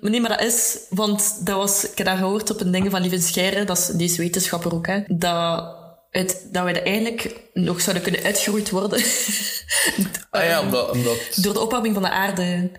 Maar 0.00 0.10
nee, 0.10 0.20
maar 0.20 0.30
dat 0.30 0.42
is, 0.42 0.78
want 0.90 1.46
dat 1.46 1.56
was, 1.56 1.90
ik 1.90 1.98
heb 1.98 2.06
dat 2.06 2.16
gehoord 2.18 2.50
op 2.50 2.60
een 2.60 2.70
ding 2.70 2.90
van 2.90 3.00
Lieven 3.00 3.22
Scheire, 3.22 3.64
dat 3.64 3.78
is 3.78 3.86
deze 3.86 4.16
wetenschapper 4.20 4.74
ook, 4.74 4.86
hè, 4.86 5.00
dat, 5.06 5.76
het, 6.18 6.46
dat 6.52 6.64
wij 6.64 6.74
er 6.74 6.82
eigenlijk 6.86 7.36
nog 7.52 7.80
zouden 7.80 8.02
kunnen 8.02 8.22
uitgeroeid 8.22 8.70
worden 8.70 9.02
Ah 10.30 10.44
ja, 10.44 10.60
omdat... 10.60 10.90
omdat 10.90 11.16
door 11.36 11.52
de 11.52 11.60
opwarming 11.60 11.94
van 11.94 12.02
de 12.02 12.10
aarde. 12.10 12.70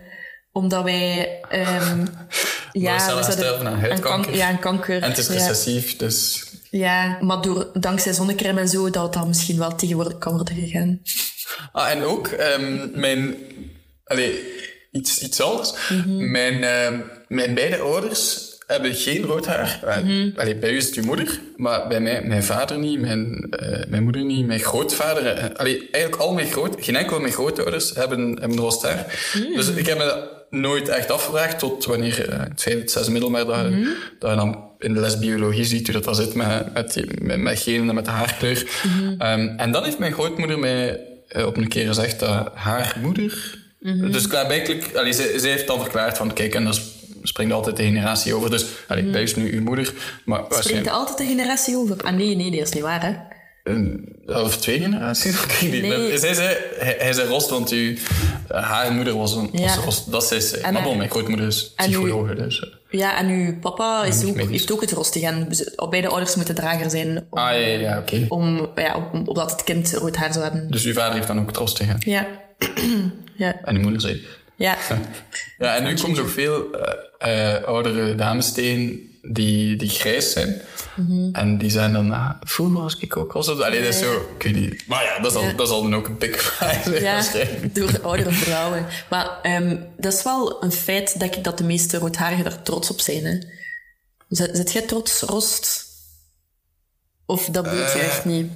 Omdat 0.52 0.84
wij, 0.84 1.40
ehm 1.48 1.98
ja, 2.72 2.94
we 2.94 3.00
zouden- 3.00 3.32
sterven 3.32 3.66
aan 3.66 3.78
huidkanker. 3.78 4.10
kanker. 4.10 4.36
Ja, 4.36 4.48
aan 4.48 4.58
kanker. 4.58 5.02
en 5.02 5.08
het 5.08 5.18
is 5.18 5.26
ja. 5.26 5.32
recessief, 5.32 5.96
dus... 5.96 6.48
Ja, 6.70 7.18
maar 7.20 7.40
door, 7.40 7.70
dankzij 7.72 8.12
zonnecrème 8.12 8.60
en 8.60 8.68
zo, 8.68 8.90
dat 8.90 9.12
dan 9.12 9.28
misschien 9.28 9.58
wel 9.58 9.74
tegen 9.74 9.96
worden, 9.96 10.18
kan 10.18 10.32
worden 10.34 10.54
gegaan. 10.54 11.00
Ah, 11.72 11.90
en 11.90 12.02
ook 12.02 12.26
ehm, 12.26 12.88
mijn... 13.00 13.36
Allee, 14.04 14.42
iets, 14.90 15.18
iets 15.18 15.40
anders. 15.40 15.72
mijn, 16.06 16.64
ehm, 16.64 17.00
mijn 17.28 17.54
beide 17.54 17.78
ouders 17.78 18.49
hebben 18.70 18.94
geen 18.94 19.22
rood 19.22 19.46
haar. 19.46 19.80
Eh, 19.86 19.96
allee, 20.36 20.54
bij 20.56 20.70
u 20.72 20.76
is 20.76 20.86
het 20.86 20.94
uw 20.94 21.04
moeder, 21.04 21.40
maar 21.56 21.88
bij 21.88 22.00
mij, 22.00 22.22
mijn 22.24 22.42
vader 22.44 22.78
niet, 22.78 23.00
mijn, 23.00 23.46
eh, 23.50 23.78
mijn 23.88 24.02
moeder 24.02 24.24
niet, 24.24 24.46
mijn 24.46 24.60
grootvader... 24.60 25.26
eh, 25.26 25.44
allee, 25.56 25.88
eigenlijk 25.90 26.22
al 26.22 26.32
mijn 26.34 26.50
groot... 26.50 26.76
Geen 26.80 26.96
enkel 26.96 27.12
van 27.12 27.20
mijn 27.22 27.34
grootouders 27.34 27.94
hebben, 27.94 28.36
hebben 28.40 28.58
rood 28.58 28.82
haar. 28.82 29.06
Dus 29.54 29.68
ik 29.70 29.86
heb 29.86 29.98
me 29.98 30.28
nooit 30.50 30.88
echt 30.88 31.10
afgevraagd 31.10 31.58
tot 31.58 31.84
wanneer... 31.84 32.28
eh, 32.28 32.38
het 32.38 32.62
vijfde, 32.62 32.88
zesde 32.90 33.10
middelbaar, 33.10 33.44
dat, 33.46 33.56
je- 33.56 33.96
dat 34.18 34.30
je 34.30 34.36
dan 34.36 34.64
in 34.78 34.94
de 34.94 35.00
les 35.00 35.18
biologie 35.18 35.64
ziet 35.64 35.84
hoe 35.86 35.94
dat, 35.94 36.04
dat 36.04 36.16
zit 36.16 36.34
met, 36.34 36.72
met, 36.74 37.04
met, 37.22 37.38
met 37.38 37.58
genen 37.58 37.88
en 37.88 37.94
met 37.94 38.04
de 38.04 38.10
haarkleur. 38.10 38.66
Ehm, 39.18 39.48
en 39.56 39.72
dan 39.72 39.84
heeft 39.84 39.98
mijn 39.98 40.12
grootmoeder 40.12 40.58
mij 40.58 41.00
op 41.46 41.56
een 41.56 41.68
keer 41.68 41.86
gezegd 41.86 42.20
dat 42.20 42.50
haar 42.54 42.96
moeder... 43.02 43.58
Dus 44.10 44.26
klaarblijkelijk... 44.26 44.94
Allee, 44.94 45.12
zij, 45.12 45.38
zij 45.38 45.50
heeft 45.50 45.66
dan 45.66 45.80
verklaard 45.80 46.16
van... 46.16 46.32
Kijk, 46.32 46.54
en 46.54 46.64
dat 46.64 46.74
is- 46.74 46.89
springt 47.22 47.52
altijd 47.52 47.76
de 47.76 47.82
generatie 47.84 48.34
over. 48.34 48.50
Dus 48.50 48.66
allee, 48.88 49.04
bij 49.04 49.22
is 49.22 49.34
nu 49.36 49.52
uw 49.52 49.62
moeder. 49.62 49.92
Maar 50.24 50.42
Springt 50.48 50.86
er 50.86 50.92
altijd 50.92 51.18
de 51.18 51.24
generatie 51.26 51.76
over? 51.76 51.96
Ah 52.04 52.12
nee, 52.12 52.36
nee, 52.36 52.50
dat 52.50 52.60
is 52.60 52.72
niet 52.72 52.82
waar, 52.82 53.02
hè? 53.02 53.12
eh, 53.62 54.44
Of 54.44 54.56
twee 54.56 54.80
generaties? 54.80 55.46
Nee. 55.62 56.18
Zij 56.18 56.34
zei... 56.34 56.56
Hij, 56.78 56.96
hij 56.98 57.12
zei 57.12 57.28
rost, 57.28 57.50
want 57.50 57.70
uw, 57.70 57.96
haar 58.48 58.92
moeder 58.92 59.16
was 59.16 59.34
een 59.34 59.48
Ja. 59.52 59.74
rost. 59.74 60.10
Dat 60.10 60.24
zei. 60.24 60.62
En 60.62 60.72
maar 60.72 60.82
bon, 60.82 60.96
mijn 60.96 61.10
grootmoeder 61.10 61.46
is 61.46 61.72
psycholoog. 61.76 62.34
Dus, 62.34 62.60
eh. 62.60 62.68
Ja, 63.00 63.18
en 63.18 63.28
uw 63.28 63.58
papa 63.58 64.04
is 64.04 64.24
ook, 64.24 64.36
heeft 64.36 64.72
ook 64.72 64.80
het 64.80 64.92
rostig. 64.92 65.22
En 65.22 65.54
ze- 65.54 65.86
beide 65.90 66.08
ouders 66.08 66.34
moeten 66.34 66.54
drager 66.54 66.90
zijn 66.90 67.26
om, 67.30 67.38
Ah, 67.38 67.52
ja, 67.52 67.58
ja, 67.66 67.98
oké. 67.98 68.24
om, 68.28 68.68
ja, 68.74 69.08
om, 69.12 69.22
opdat 69.28 69.50
het 69.50 69.64
kind 69.64 69.92
rood 69.94 70.16
haar 70.16 70.32
zou 70.32 70.44
hebben. 70.44 70.70
Dus 70.70 70.84
uw 70.84 70.92
vader 70.92 71.14
heeft 71.14 71.26
dan 71.26 71.40
ook 71.40 71.46
het 71.46 71.56
rost 71.56 71.76
tegen. 71.76 71.96
Ja. 71.98 72.26
ja. 73.36 73.60
En 73.64 73.76
uw 73.76 73.82
moeder 73.82 74.00
zei... 74.00 74.26
Ja. 74.60 74.76
Ja, 75.58 75.76
en 75.76 75.82
nu 75.84 75.94
komen 75.94 76.16
er 76.16 76.22
ook 76.22 76.28
veel 76.28 76.72
eh, 77.18 77.56
eh, 77.56 77.64
oudere 77.64 78.14
dames 78.14 78.52
tegen 78.52 79.18
die, 79.22 79.76
die 79.76 79.88
grijs 79.88 80.32
zijn. 80.32 80.60
En 81.32 81.58
die 81.58 81.70
zijn 81.70 81.92
dan, 81.92 82.12
ah, 82.12 82.30
vroeger 82.40 82.82
was 82.82 82.96
ik 82.98 83.16
ook 83.16 83.32
al 83.32 83.42
zo. 83.42 83.60
Allee, 83.60 83.82
dat 83.82 83.94
is 83.94 83.98
zo, 84.00 84.28
ik 84.36 84.42
weet 84.42 84.54
niet. 84.54 84.86
Maar 84.86 85.04
ja, 85.04 85.18
dat 85.18 85.32
zal, 85.32 85.42
Ja. 85.42 85.52
dat 85.52 85.68
zal 85.68 85.82
dan 85.82 85.94
ook 85.94 86.06
een 86.06 86.16
pik 86.16 86.40
zijn 86.58 87.00
Ja, 87.02 87.22
door 87.72 87.92
de 87.92 88.00
oudere 88.00 88.32
vrouwen. 88.32 88.86
Maar 89.10 89.40
ehm, 89.42 89.76
dat 89.96 90.12
is 90.12 90.22
wel 90.22 90.62
een 90.62 90.72
feit, 90.72 91.18
denk 91.18 91.34
ik, 91.34 91.44
dat 91.44 91.58
de 91.58 91.64
meeste 91.64 91.98
roodharigen 91.98 92.44
daar 92.44 92.62
trots 92.62 92.90
op 92.90 93.00
zijn. 93.00 93.24
Hè. 93.24 93.38
Zet, 94.28 94.56
zet 94.56 94.72
jij 94.72 94.82
trots, 94.82 95.20
Rost? 95.20 95.84
Of 97.26 97.44
dat 97.44 97.62
bedoel 97.62 97.78
je 97.78 97.84
echt 97.98 98.24
niet? 98.24 98.52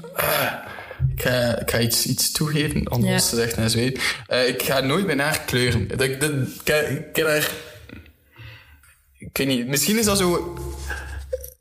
Ik 1.16 1.22
ga, 1.22 1.58
ik 1.58 1.70
ga 1.70 1.78
iets, 1.80 2.06
iets 2.06 2.30
toegeven, 2.32 2.84
anders 2.88 3.30
Ja. 3.30 3.36
zegt 3.36 3.56
hij 3.56 3.68
zweet. 3.68 4.00
Eh, 4.26 4.48
ik 4.48 4.62
ga 4.62 4.80
nooit 4.80 5.06
mijn 5.06 5.18
haar 5.18 5.40
kleuren. 5.46 5.88
Dat, 5.88 5.98
dat, 6.20 6.30
ik, 6.30 6.64
ik, 6.64 6.88
ik 6.88 7.16
heb 7.16 7.26
daar... 7.26 7.50
Ik 9.18 9.36
weet 9.36 9.46
niet, 9.46 9.66
misschien 9.66 9.98
is 9.98 10.04
dat 10.04 10.18
zo... 10.18 10.58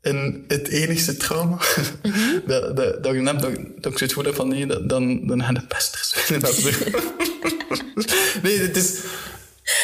Een, 0.02 0.44
het 0.48 0.68
enigste 0.68 1.16
trauma 1.16 1.56
dat, 2.46 2.76
dat, 2.76 3.02
dat 3.02 3.14
ik 3.14 3.20
heb, 3.26 3.40
dat, 3.40 3.50
dat 3.76 3.92
ik 3.92 3.98
zoiets 3.98 4.14
heb 4.26 4.34
van 4.34 4.48
nee, 4.48 4.66
dat- 4.66 4.88
dan, 4.88 5.26
dan 5.26 5.42
gaan 5.44 5.54
de 5.54 5.66
pesters 5.66 6.14
winnen. 6.28 6.40
Dat 6.40 6.58
nee, 8.42 8.58
het 8.58 8.76
is... 8.76 8.98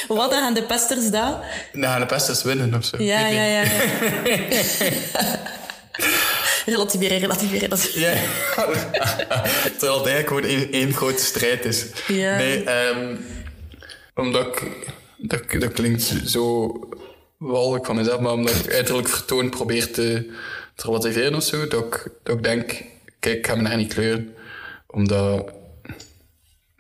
Wat 0.09 0.33
gaan 0.33 0.55
de 0.55 0.63
pesters 0.63 1.11
daar? 1.11 1.69
Dan 1.73 1.83
gaan 1.91 2.01
de 2.01 2.07
pesters 2.07 2.43
winnen 2.43 2.75
of 2.75 2.85
zo. 2.85 3.03
Ja, 3.03 3.27
Ik 3.27 3.35
ja, 3.35 3.45
ja. 3.45 3.63
Ja, 3.63 3.69
Relativeren, 6.71 7.19
relativeren. 7.19 7.61
relativeren. 7.61 8.13
Ja. 8.13 9.43
Terwijl 9.79 9.99
het 9.99 10.07
eigenlijk 10.07 10.29
gewoon 10.29 10.45
één, 10.45 10.73
één 10.73 10.93
grote 10.93 11.23
strijd 11.23 11.65
is. 11.65 11.87
Ja. 12.07 12.37
Nee, 12.37 12.65
ehm, 12.65 13.17
omdat 14.15 14.47
ik... 14.47 14.89
Dat, 15.17 15.51
dat 15.51 15.73
klinkt 15.73 16.15
zo 16.25 16.73
walgelijk 17.37 17.87
van 17.87 17.97
mezelf, 17.97 18.21
maar 18.21 18.33
omdat 18.33 18.55
ik 18.55 18.73
uiterlijk 18.73 19.09
vertoon 19.09 19.51
probeer 19.51 19.93
te, 19.93 20.33
te 20.75 20.87
relativeren 20.87 21.35
of 21.35 21.43
zo, 21.43 21.69
dat 21.69 21.85
ik, 21.85 22.09
dat 22.23 22.37
ik 22.37 22.43
denk, 22.43 22.83
kijk, 23.19 23.39
ik 23.39 23.47
ga 23.47 23.55
me 23.55 23.63
daar 23.63 23.77
niet 23.77 23.95
kleuren. 23.95 24.35
Omdat 24.87 25.53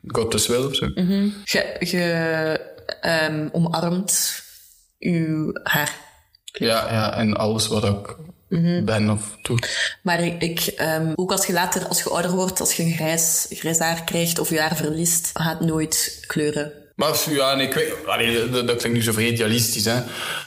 God 0.06 0.32
dus 0.32 0.46
wil 0.46 0.66
of 0.66 0.74
zo. 0.74 0.86
Je, 1.44 1.76
je 1.78 2.60
ehm, 3.00 3.48
omarmt 3.52 4.42
uw 4.98 5.50
haar. 5.62 5.94
Ja, 6.44 6.92
ja, 6.92 7.16
en 7.16 7.36
alles 7.36 7.66
wat 7.66 7.84
ik 7.84 8.16
ben 8.84 9.10
of 9.10 9.38
doe. 9.42 9.58
Maar 10.02 10.24
ik, 10.24 10.42
ik, 10.42 10.60
ehm, 10.60 11.12
ook 11.14 11.32
als 11.32 11.46
je 11.46 11.52
later, 11.52 11.86
als 11.86 12.02
je 12.02 12.10
ouder 12.10 12.30
wordt, 12.30 12.60
als 12.60 12.72
je 12.72 12.82
een 12.82 12.92
grijs, 12.92 13.46
grijs 13.50 13.78
haar 13.78 14.04
krijgt 14.04 14.38
of 14.38 14.50
je 14.50 14.60
haar 14.60 14.76
verliest, 14.76 15.30
gaat 15.34 15.60
nooit 15.60 16.24
kleuren. 16.26 16.72
Maar 16.94 17.24
ja, 17.30 17.54
nee, 17.54 17.66
ik 17.66 17.74
weet, 17.74 18.06
allee, 18.06 18.50
dat, 18.50 18.66
dat 18.66 18.76
klinkt 18.76 18.98
nu 18.98 19.02
zo 19.02 19.12
vrij 19.12 19.28
idealistisch, 19.28 19.84
hè. 19.84 20.02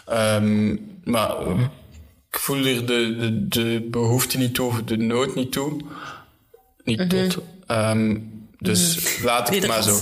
Ehm, 0.05 0.77
maar 1.03 1.31
ik 2.29 2.39
voel 2.39 2.65
er 2.65 2.85
de, 2.85 3.17
de, 3.17 3.47
de 3.47 3.87
behoefte 3.91 4.37
niet 4.37 4.53
toe, 4.53 4.83
de 4.83 4.97
nood 4.97 5.35
niet 5.35 5.51
toe. 5.51 5.81
Niet 6.83 7.09
tot. 7.09 7.37
Ehm, 7.67 8.19
dus 8.63 9.17
laat 9.23 9.47
ik 9.53 9.55
het 9.61 9.67
maar 9.67 9.83
zo. 9.83 9.99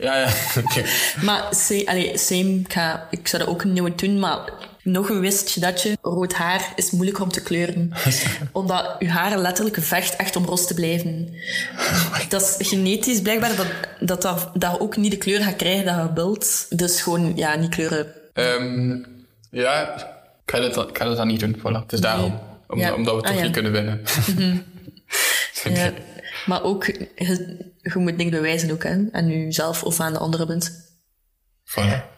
Ja, 0.00 0.16
ja, 0.18 0.28
oké. 0.64 0.82
Maar 1.22 1.42
allee, 1.84 2.18
same, 2.18 2.40
ik, 2.58 2.72
ga, 2.72 3.06
ik 3.10 3.28
zou 3.28 3.42
dat 3.44 3.52
ook 3.52 3.64
nooit 3.64 3.98
doen, 3.98 4.18
maar 4.18 4.38
nog 4.82 5.08
een 5.08 5.20
wist 5.20 5.60
dat 5.60 5.82
je 5.82 5.96
rood 6.02 6.32
haar 6.32 6.72
is 6.76 6.90
moeilijk 6.90 7.20
om 7.20 7.28
te 7.28 7.42
kleuren. 7.42 7.92
Omdat 8.52 8.96
je 8.98 9.08
haar 9.08 9.38
letterlijk 9.38 9.76
vecht 9.80 10.16
echt 10.16 10.36
om 10.36 10.44
roze 10.44 10.64
te 10.66 10.74
blijven. 10.74 11.34
Dat 12.28 12.56
is 12.58 12.68
genetisch 12.68 13.20
blijkbaar 13.20 13.56
dat 14.00 14.20
dat, 14.22 14.50
dat, 14.54 14.80
ook 14.80 14.96
niet 14.96 15.10
de 15.10 15.16
kleur 15.18 15.42
gaat 15.42 15.56
krijgen 15.56 15.84
dat 15.84 15.94
je 15.94 16.12
wilt. 16.14 16.66
Dus 16.70 17.00
gewoon, 17.02 17.32
ja, 17.36 17.54
niet 17.56 17.70
kleuren. 17.74 18.06
Ehm, 18.32 18.96
ja, 19.50 19.94
ik 20.44 20.52
ga, 20.52 20.60
dat, 20.60 20.74
dan- 20.74 20.88
ik 20.88 20.98
ga 20.98 21.04
dat 21.04 21.16
dan 21.16 21.26
niet 21.26 21.40
doen. 21.40 21.56
Voilà. 21.58 21.82
Het 21.82 21.92
is 21.92 22.00
daarom. 22.00 22.38
Om, 22.68 22.78
Ja. 22.78 22.94
Omdat 22.94 23.14
we 23.14 23.20
Ah, 23.20 23.26
toch 23.26 23.36
ja. 23.36 23.42
niet 23.42 23.52
kunnen 23.52 23.72
winnen. 23.72 24.00
Ja. 25.64 25.92
Maar 26.46 26.62
ook, 26.62 26.84
je, 26.84 27.92
moet 27.94 28.16
niks 28.16 28.30
bewijzen 28.30 28.70
ook, 28.70 28.82
hè, 28.82 29.04
aan 29.12 29.28
jezelf 29.28 29.84
of 29.84 30.00
aan 30.00 30.12
de 30.12 30.18
andere 30.18 30.46
bent. 30.46 30.94
Voilà. 31.64 32.15